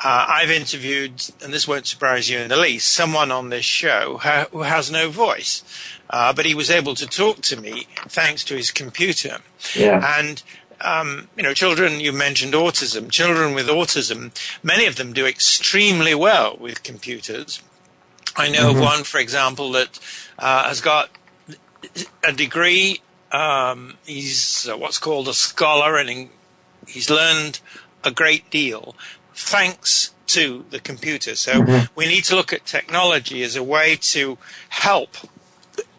[0.04, 4.16] uh, I've interviewed, and this won't surprise you in the least, someone on this show
[4.16, 5.62] ha- who has no voice,
[6.10, 9.38] uh, but he was able to talk to me thanks to his computer.
[9.76, 10.18] Yeah.
[10.18, 10.42] And
[10.80, 13.12] um, you know, children, you mentioned autism.
[13.12, 17.62] Children with autism, many of them do extremely well with computers.
[18.36, 18.78] I know mm-hmm.
[18.78, 19.98] of one, for example, that
[20.38, 21.10] uh, has got
[22.24, 23.00] a degree.
[23.32, 26.30] Um, he's uh, what's called a scholar, and in,
[26.86, 27.60] he's learned
[28.04, 28.94] a great deal
[29.34, 31.34] thanks to the computer.
[31.34, 31.92] So mm-hmm.
[31.94, 35.16] we need to look at technology as a way to help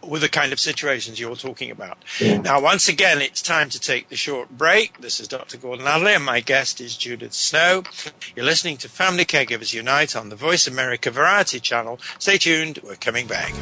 [0.04, 1.98] with the kind of situations you're talking about.
[2.20, 2.38] Yeah.
[2.38, 5.00] Now, once again, it's time to take the short break.
[5.02, 5.58] This is Dr.
[5.58, 7.84] Gordon Atherley, and my guest is Judith Snow.
[8.36, 12.00] You're listening to Family Caregivers Unite on the Voice America Variety Channel.
[12.20, 13.54] Stay tuned, we're coming back.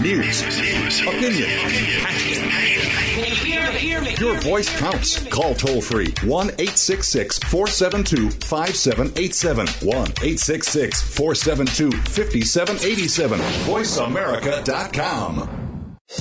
[0.00, 1.48] News, opinion,
[4.18, 5.24] your voice counts.
[5.28, 9.66] Call toll free 1 866 472 5787.
[9.66, 13.40] 1 866 472 5787.
[13.40, 15.64] VoiceAmerica.com.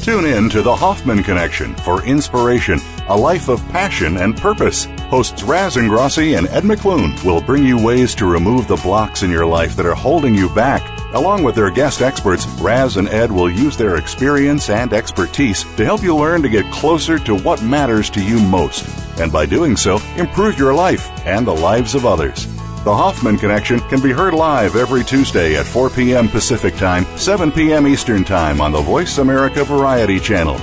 [0.01, 2.79] Tune in to the Hoffman Connection for inspiration,
[3.09, 4.87] a life of passion and purpose.
[5.13, 9.29] Hosts Raz Ingrasci and Ed McClune will bring you ways to remove the blocks in
[9.29, 10.81] your life that are holding you back.
[11.13, 15.85] Along with their guest experts, Raz and Ed will use their experience and expertise to
[15.85, 18.87] help you learn to get closer to what matters to you most.
[19.19, 22.47] And by doing so, improve your life and the lives of others.
[22.83, 26.27] The Hoffman Connection can be heard live every Tuesday at 4 p.m.
[26.27, 27.85] Pacific Time, 7 p.m.
[27.85, 30.59] Eastern Time on the Voice America Variety Channel.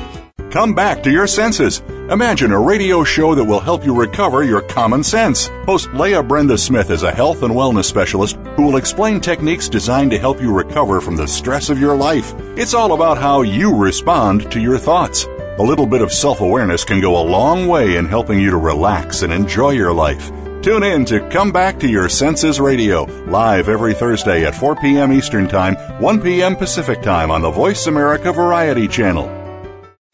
[0.50, 1.82] Come back to your senses.
[2.10, 5.46] Imagine a radio show that will help you recover your common sense.
[5.64, 10.10] Host Leah Brenda Smith is a health and wellness specialist who will explain techniques designed
[10.10, 12.34] to help you recover from the stress of your life.
[12.56, 15.26] It's all about how you respond to your thoughts.
[15.60, 18.56] A little bit of self awareness can go a long way in helping you to
[18.56, 20.32] relax and enjoy your life.
[20.62, 25.12] Tune in to Come Back to Your Senses Radio, live every Thursday at 4 p.m.
[25.12, 26.56] Eastern Time, 1 p.m.
[26.56, 29.39] Pacific Time on the Voice America Variety Channel.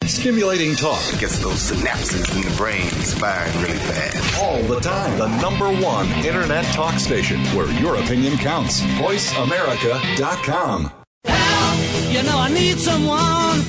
[0.07, 2.89] Stimulating talk it gets those synapses in the brain
[3.19, 4.41] firing really fast.
[4.41, 5.19] All the time.
[5.19, 8.79] The number one internet talk station where your opinion counts.
[8.81, 10.91] VoiceAmerica.com.
[11.25, 12.13] Help!
[12.13, 13.65] You know I need someone.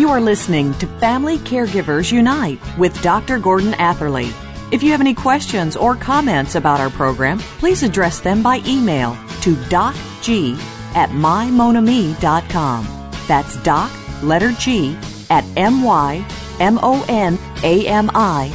[0.00, 3.38] You are listening to Family Caregivers Unite with Dr.
[3.38, 4.30] Gordon Atherley.
[4.72, 9.14] If you have any questions or comments about our program, please address them by email
[9.42, 10.56] to docg
[10.96, 13.03] at mymonami.com.
[13.26, 13.90] That's doc,
[14.22, 14.96] letter G,
[15.30, 16.24] at M-Y-M-O-N-A-M-I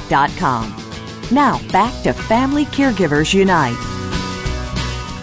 [0.09, 0.75] dot com.
[1.31, 3.77] Now, back to Family Caregivers Unite.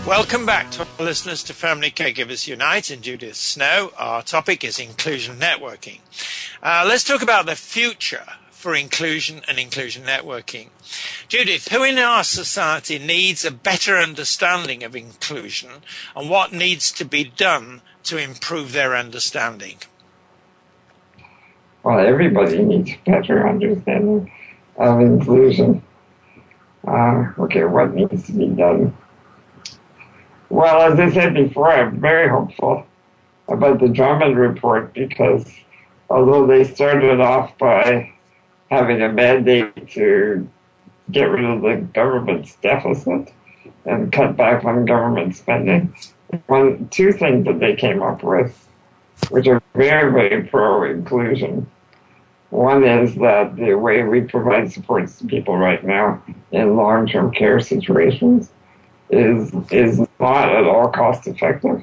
[0.07, 3.91] Welcome back to our listeners to Family Caregivers Unite and Judith Snow.
[3.99, 5.99] Our topic is inclusion networking.
[6.63, 10.69] Uh, let's talk about the future for inclusion and inclusion networking.
[11.29, 15.71] Judith, who in our society needs a better understanding of inclusion
[16.15, 19.77] and what needs to be done to improve their understanding?
[21.83, 24.31] Well, everybody needs better understanding
[24.77, 25.83] of inclusion.
[26.87, 28.97] Uh, okay, what needs to be done?
[30.49, 32.87] Well, as I said before, I'm very hopeful
[33.49, 35.53] about the Drummond report because
[36.09, 38.13] although they started off by
[38.71, 40.49] having a mandate to
[41.11, 43.33] get rid of the government's deficit
[43.85, 45.95] and cut back on government spending,
[46.47, 48.69] one, two things that they came up with,
[49.31, 51.71] which are very, very pro inclusion.
[52.51, 56.23] One is that the way we provide supports to people right now
[56.53, 58.51] in long term care situations
[59.11, 61.83] is is not at all cost effective,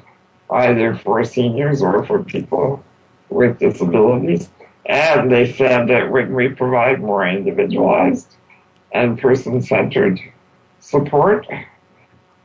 [0.50, 2.82] either for seniors or for people
[3.28, 4.48] with disabilities.
[4.86, 8.36] And they said that when we provide more individualized
[8.92, 10.20] and person centered
[10.80, 11.46] support,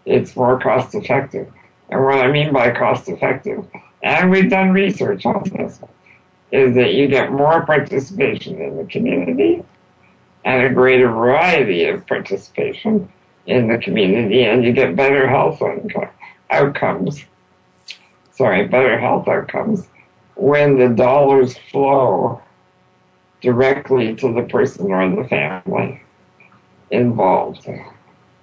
[0.06, 1.52] it's more cost effective.
[1.90, 3.66] And what I mean by cost effective,
[4.04, 5.80] and we've done research on this,
[6.52, 9.64] is that you get more participation in the community
[10.46, 13.10] and a greater variety of participation
[13.46, 15.62] in the community, and you get better health
[16.50, 17.26] outcomes.
[18.32, 19.88] Sorry, better health outcomes
[20.36, 22.42] when the dollars flow
[23.42, 26.02] directly to the person or the family
[26.92, 27.68] involved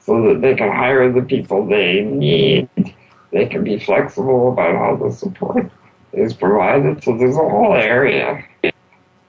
[0.01, 2.69] so that they can hire the people they need.
[3.37, 5.71] They can be flexible about how the support
[6.15, 7.05] is provided.
[7.05, 8.43] So there's a whole area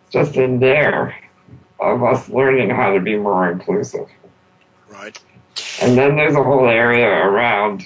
[0.09, 1.13] just in there
[1.81, 4.07] of us learning how to be more inclusive.
[4.87, 5.19] Right.
[5.81, 7.83] And then there's a whole area around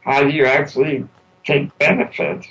[0.00, 1.06] how do you actually
[1.44, 2.46] take benefit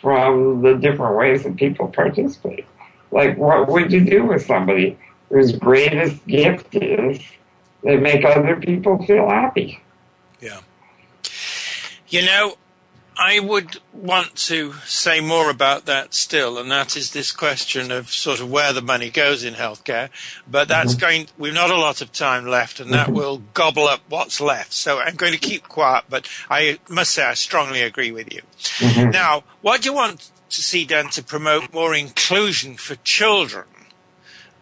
[0.00, 2.66] from the different ways that people participate.
[3.10, 4.96] Like, what would you do with somebody
[5.28, 7.18] whose greatest gift is
[7.82, 9.82] they make other people feel happy?
[10.40, 10.60] Yeah.
[12.08, 12.56] You know,
[13.18, 18.10] I would want to say more about that still, and that is this question of
[18.10, 20.10] sort of where the money goes in healthcare.
[20.46, 21.00] But that's mm-hmm.
[21.00, 23.16] going, we've not a lot of time left, and that mm-hmm.
[23.16, 24.74] will gobble up what's left.
[24.74, 28.42] So I'm going to keep quiet, but I must say I strongly agree with you.
[28.58, 29.10] Mm-hmm.
[29.10, 33.66] Now, what do you want to see done to promote more inclusion for children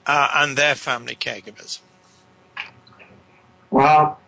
[0.07, 1.81] uh, and their family caregivers?
[3.71, 4.21] Well,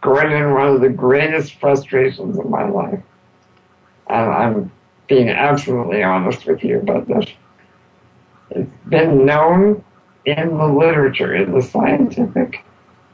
[0.00, 3.00] Gordon, one of the greatest frustrations of my life,
[4.08, 4.72] and I'm
[5.08, 7.26] being absolutely honest with you about this,
[8.50, 9.84] it's been known
[10.24, 12.64] in the literature, in the scientific,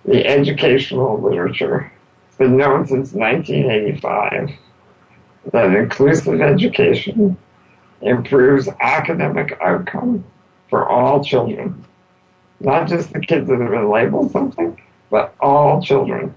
[0.04, 1.90] the educational literature,
[2.34, 4.50] it's been known since 1985
[5.52, 7.36] that inclusive education
[8.00, 10.24] improves academic outcome
[10.68, 11.84] for all children.
[12.60, 14.80] Not just the kids that have been labeled something,
[15.10, 16.34] but all children.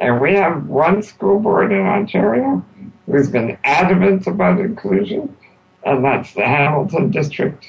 [0.00, 2.64] And we have one school board in Ontario
[3.06, 5.36] who's been adamant about inclusion,
[5.84, 7.64] and that's the Hamilton District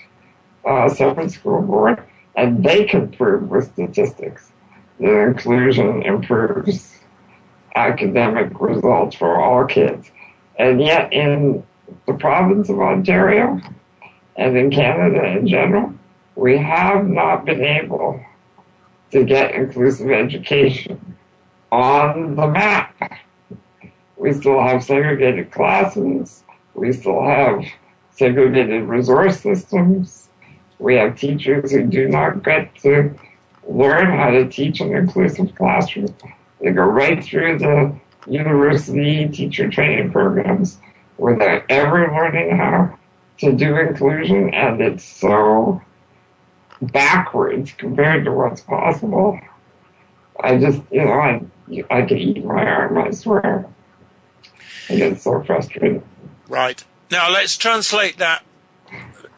[0.65, 2.03] uh, Separate School Board.
[2.35, 4.51] And they can prove with statistics
[4.99, 6.99] that inclusion improves
[7.75, 10.11] academic results for all kids.
[10.57, 11.63] And yet, in
[12.05, 13.59] the province of Ontario
[14.35, 15.93] and in Canada in general,
[16.35, 18.23] we have not been able
[19.11, 21.10] to get inclusive education
[21.71, 23.19] on the map.
[24.17, 26.43] We still have segregated classes.
[26.75, 27.63] We still have
[28.11, 30.29] segregated resource systems.
[30.79, 33.15] We have teachers who do not get to
[33.67, 36.15] learn how to teach an inclusive classroom.
[36.59, 37.95] They go right through the
[38.27, 40.79] university teacher training programs
[41.17, 42.97] without ever learning how
[43.39, 45.81] to do inclusion, and it's so
[46.81, 49.39] backwards compared to what's possible.
[50.39, 51.41] I just, you know, I
[51.89, 53.65] I could eat my arm, I swear.
[54.89, 56.03] I get so frustrated.
[56.47, 56.83] Right.
[57.09, 58.43] Now let's translate that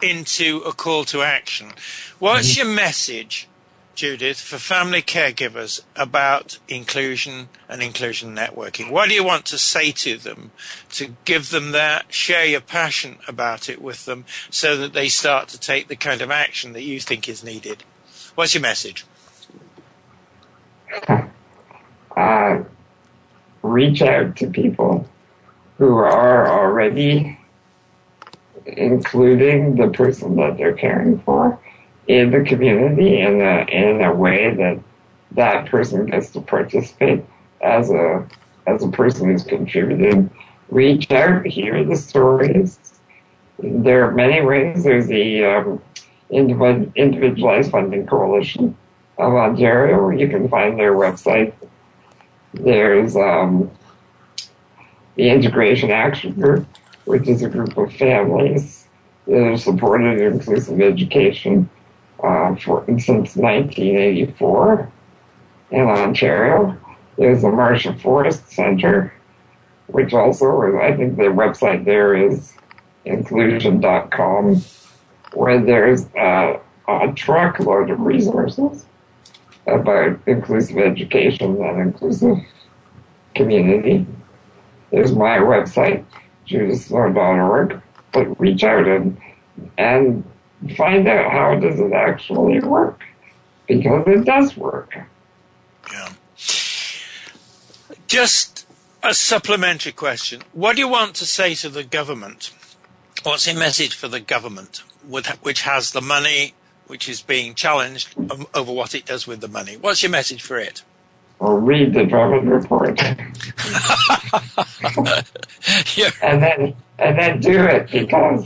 [0.02, 1.72] into a call to action.
[2.20, 2.68] What's mm-hmm.
[2.68, 3.48] your message,
[3.96, 8.90] Judith, for family caregivers about inclusion and inclusion networking?
[8.92, 10.52] What do you want to say to them
[10.92, 15.48] to give them that, share your passion about it with them so that they start
[15.50, 17.84] to take the kind of action that you think is needed?
[18.36, 19.06] What's your message?
[22.16, 22.64] uh,
[23.62, 25.08] reach out to people
[25.78, 27.38] who are already
[28.66, 31.60] including the person that they're caring for
[32.08, 34.80] in the community in a, in a way that
[35.32, 37.24] that person gets to participate
[37.62, 38.28] as a
[38.68, 40.30] as a person who's contributing.
[40.70, 42.80] Reach out, hear the stories.
[43.60, 44.84] There are many ways.
[44.84, 45.82] There's the um,
[46.30, 48.76] Individualized Funding Coalition
[49.18, 50.10] of Ontario.
[50.10, 51.54] You can find their website
[52.54, 53.70] there's um,
[55.16, 56.68] the Integration Action Group,
[57.06, 58.88] which is a group of families
[59.28, 61.70] that have supported inclusive education
[62.24, 64.92] uh, for, since 1984.
[65.72, 66.78] in Ontario.
[67.18, 69.14] There's the Marsha Forest Center,
[69.88, 72.54] which also, I think the website there is
[73.06, 74.64] inclusion.com,
[75.34, 78.86] where there's a, a truckload of resources
[79.68, 82.38] about inclusive education and inclusive
[83.36, 84.06] community.
[84.92, 86.06] There's my website,
[86.48, 89.18] judithsnow.org, but reach out and,
[89.78, 90.24] and
[90.78, 93.02] find out how does it actually work,
[93.68, 94.96] because it does work.
[95.92, 96.10] Yeah.
[98.08, 98.68] Just
[99.02, 100.44] a supplementary question.
[100.54, 102.54] What do you want to say to the government?
[103.24, 106.54] What's your message for the government, which has the money,
[106.94, 108.14] which is being challenged
[108.54, 109.76] over what it does with the money?
[109.76, 110.84] What's your message for it?
[111.40, 113.02] Or read the Drummond report,
[115.98, 116.12] yeah.
[116.22, 118.46] and then and then do it because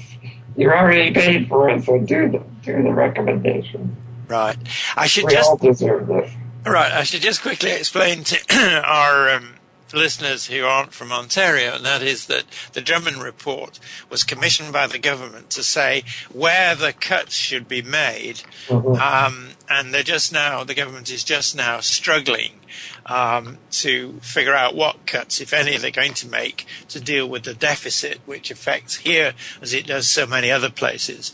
[0.56, 1.84] you're already paid for it.
[1.84, 3.98] So do the do the recommendation.
[4.30, 4.56] Right.
[4.96, 6.32] I should We just all deserve this.
[6.66, 8.38] Right, I should just quickly explain to
[8.86, 9.56] our um,
[9.94, 13.80] listeners who aren't from Ontario, and that is that the Drummond report
[14.10, 19.94] was commissioned by the government to say where the cuts should be made, um, and
[19.94, 22.60] they're just now the government is just now struggling
[23.06, 27.44] um, to figure out what cuts, if any, they're going to make to deal with
[27.44, 31.34] the deficit, which affects here as it does so many other places.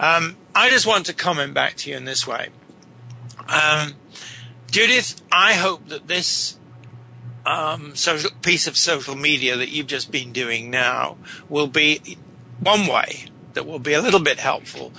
[0.00, 2.48] Um, I just want to comment back to you in this way.
[3.48, 3.94] Um,
[4.70, 6.58] Judith, I hope that this
[7.46, 11.16] um, social piece of social media that you've just been doing now
[11.48, 12.16] will be
[12.60, 14.92] one way that will be a little bit helpful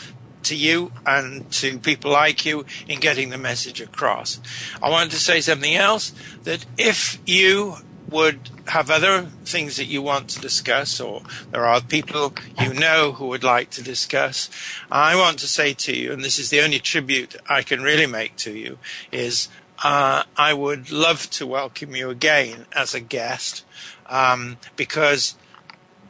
[0.43, 4.39] to you and to people like you in getting the message across.
[4.81, 6.13] I wanted to say something else
[6.43, 7.77] that if you
[8.09, 13.13] would have other things that you want to discuss, or there are people you know
[13.13, 14.49] who would like to discuss,
[14.91, 18.05] I want to say to you, and this is the only tribute I can really
[18.05, 18.77] make to you,
[19.11, 19.49] is
[19.83, 23.63] uh, I would love to welcome you again as a guest
[24.07, 25.35] um, because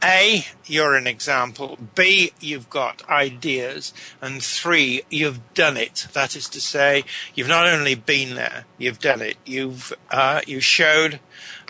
[0.03, 6.07] A, you're an example, B, you've got ideas, and three, you've done it.
[6.13, 7.03] That is to say,
[7.33, 9.37] you've not only been there, you've done it.
[9.45, 11.19] You've uh, you showed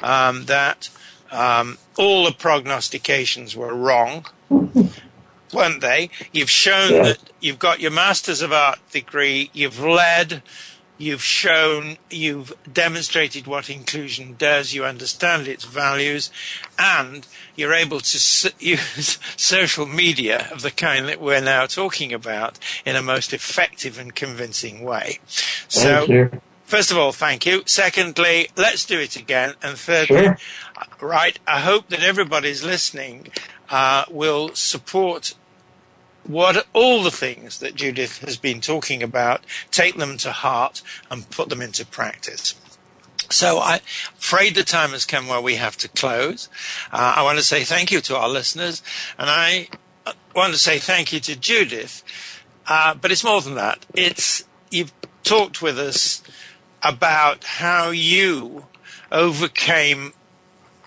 [0.01, 0.89] um, that
[1.31, 4.25] um, all the prognostications were wrong
[5.53, 6.09] weren't they?
[6.31, 7.03] You've shown Yeah.
[7.03, 10.41] that you've got your Masters of Art degree, you've led,
[11.03, 16.31] you've shown, you've demonstrated what inclusion does, you understand its values,
[16.79, 22.13] and you're able to s- use social media of the kind that we're now talking
[22.13, 25.19] about in a most effective and convincing way.
[25.67, 26.41] So, you.
[26.65, 27.61] First of all, thank you.
[27.65, 29.53] Secondly, let's do it again.
[29.61, 30.37] And thirdly, Sure.
[31.01, 33.27] right, I hope that everybody's listening
[33.69, 35.35] uh, will support
[36.23, 41.29] what all the things that Judith has been talking about, take them to heart and
[41.29, 42.55] put them into practice.
[43.29, 43.81] So I'm
[44.17, 46.49] afraid the time has come where we have to close.
[46.91, 48.83] Uh, I want to say thank you to our listeners,
[49.17, 49.69] and I
[50.05, 52.03] uh, want to say thank you to Judith.
[52.67, 53.85] Uh, but it's more than that.
[53.93, 54.93] It's you've
[55.23, 56.21] talked with us
[56.81, 58.65] about how you
[59.11, 60.13] overcame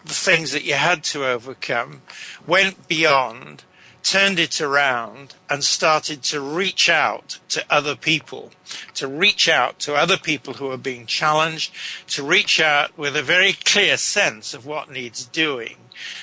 [0.04, 2.02] the things that you had to overcome,
[2.46, 3.64] went beyond,
[4.06, 8.52] turned it around, and started to reach out to other people,
[8.94, 11.74] to reach out to other people who are being challenged,
[12.06, 15.76] to reach out with a very clear sense of what needs doing,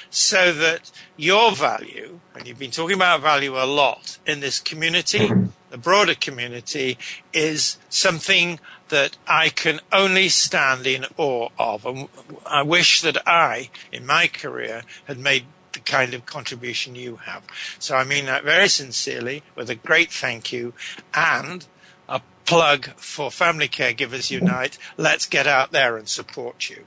[0.09, 5.27] so that your value, and you've been talking about value a lot in this community,
[5.27, 5.47] mm-hmm.
[5.69, 6.97] the broader community,
[7.33, 11.85] is something that I can only stand in awe of.
[11.85, 12.07] And
[12.45, 15.45] I wish that I, in my career, had made
[15.85, 17.43] kind of contribution you have.
[17.79, 20.73] So I mean that very sincerely with a great thank you
[21.13, 21.65] and
[22.09, 24.77] a plug for Family Caregivers Unite.
[24.97, 26.83] Let's get out there and support you.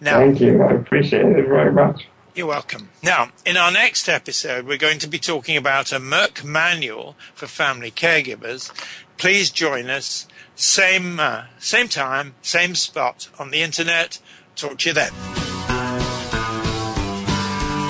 [0.00, 0.62] Now, Thank you.
[0.62, 2.06] I appreciate it very much.
[2.34, 2.90] you're welcome.
[3.02, 7.46] Now, in our next episode, we're going to be talking about a Merck manual for
[7.46, 8.70] family caregivers.
[9.16, 10.28] Please join us.
[10.54, 14.20] Same, uh, same time, same spot on the internet.
[14.54, 15.12] Talk to you then.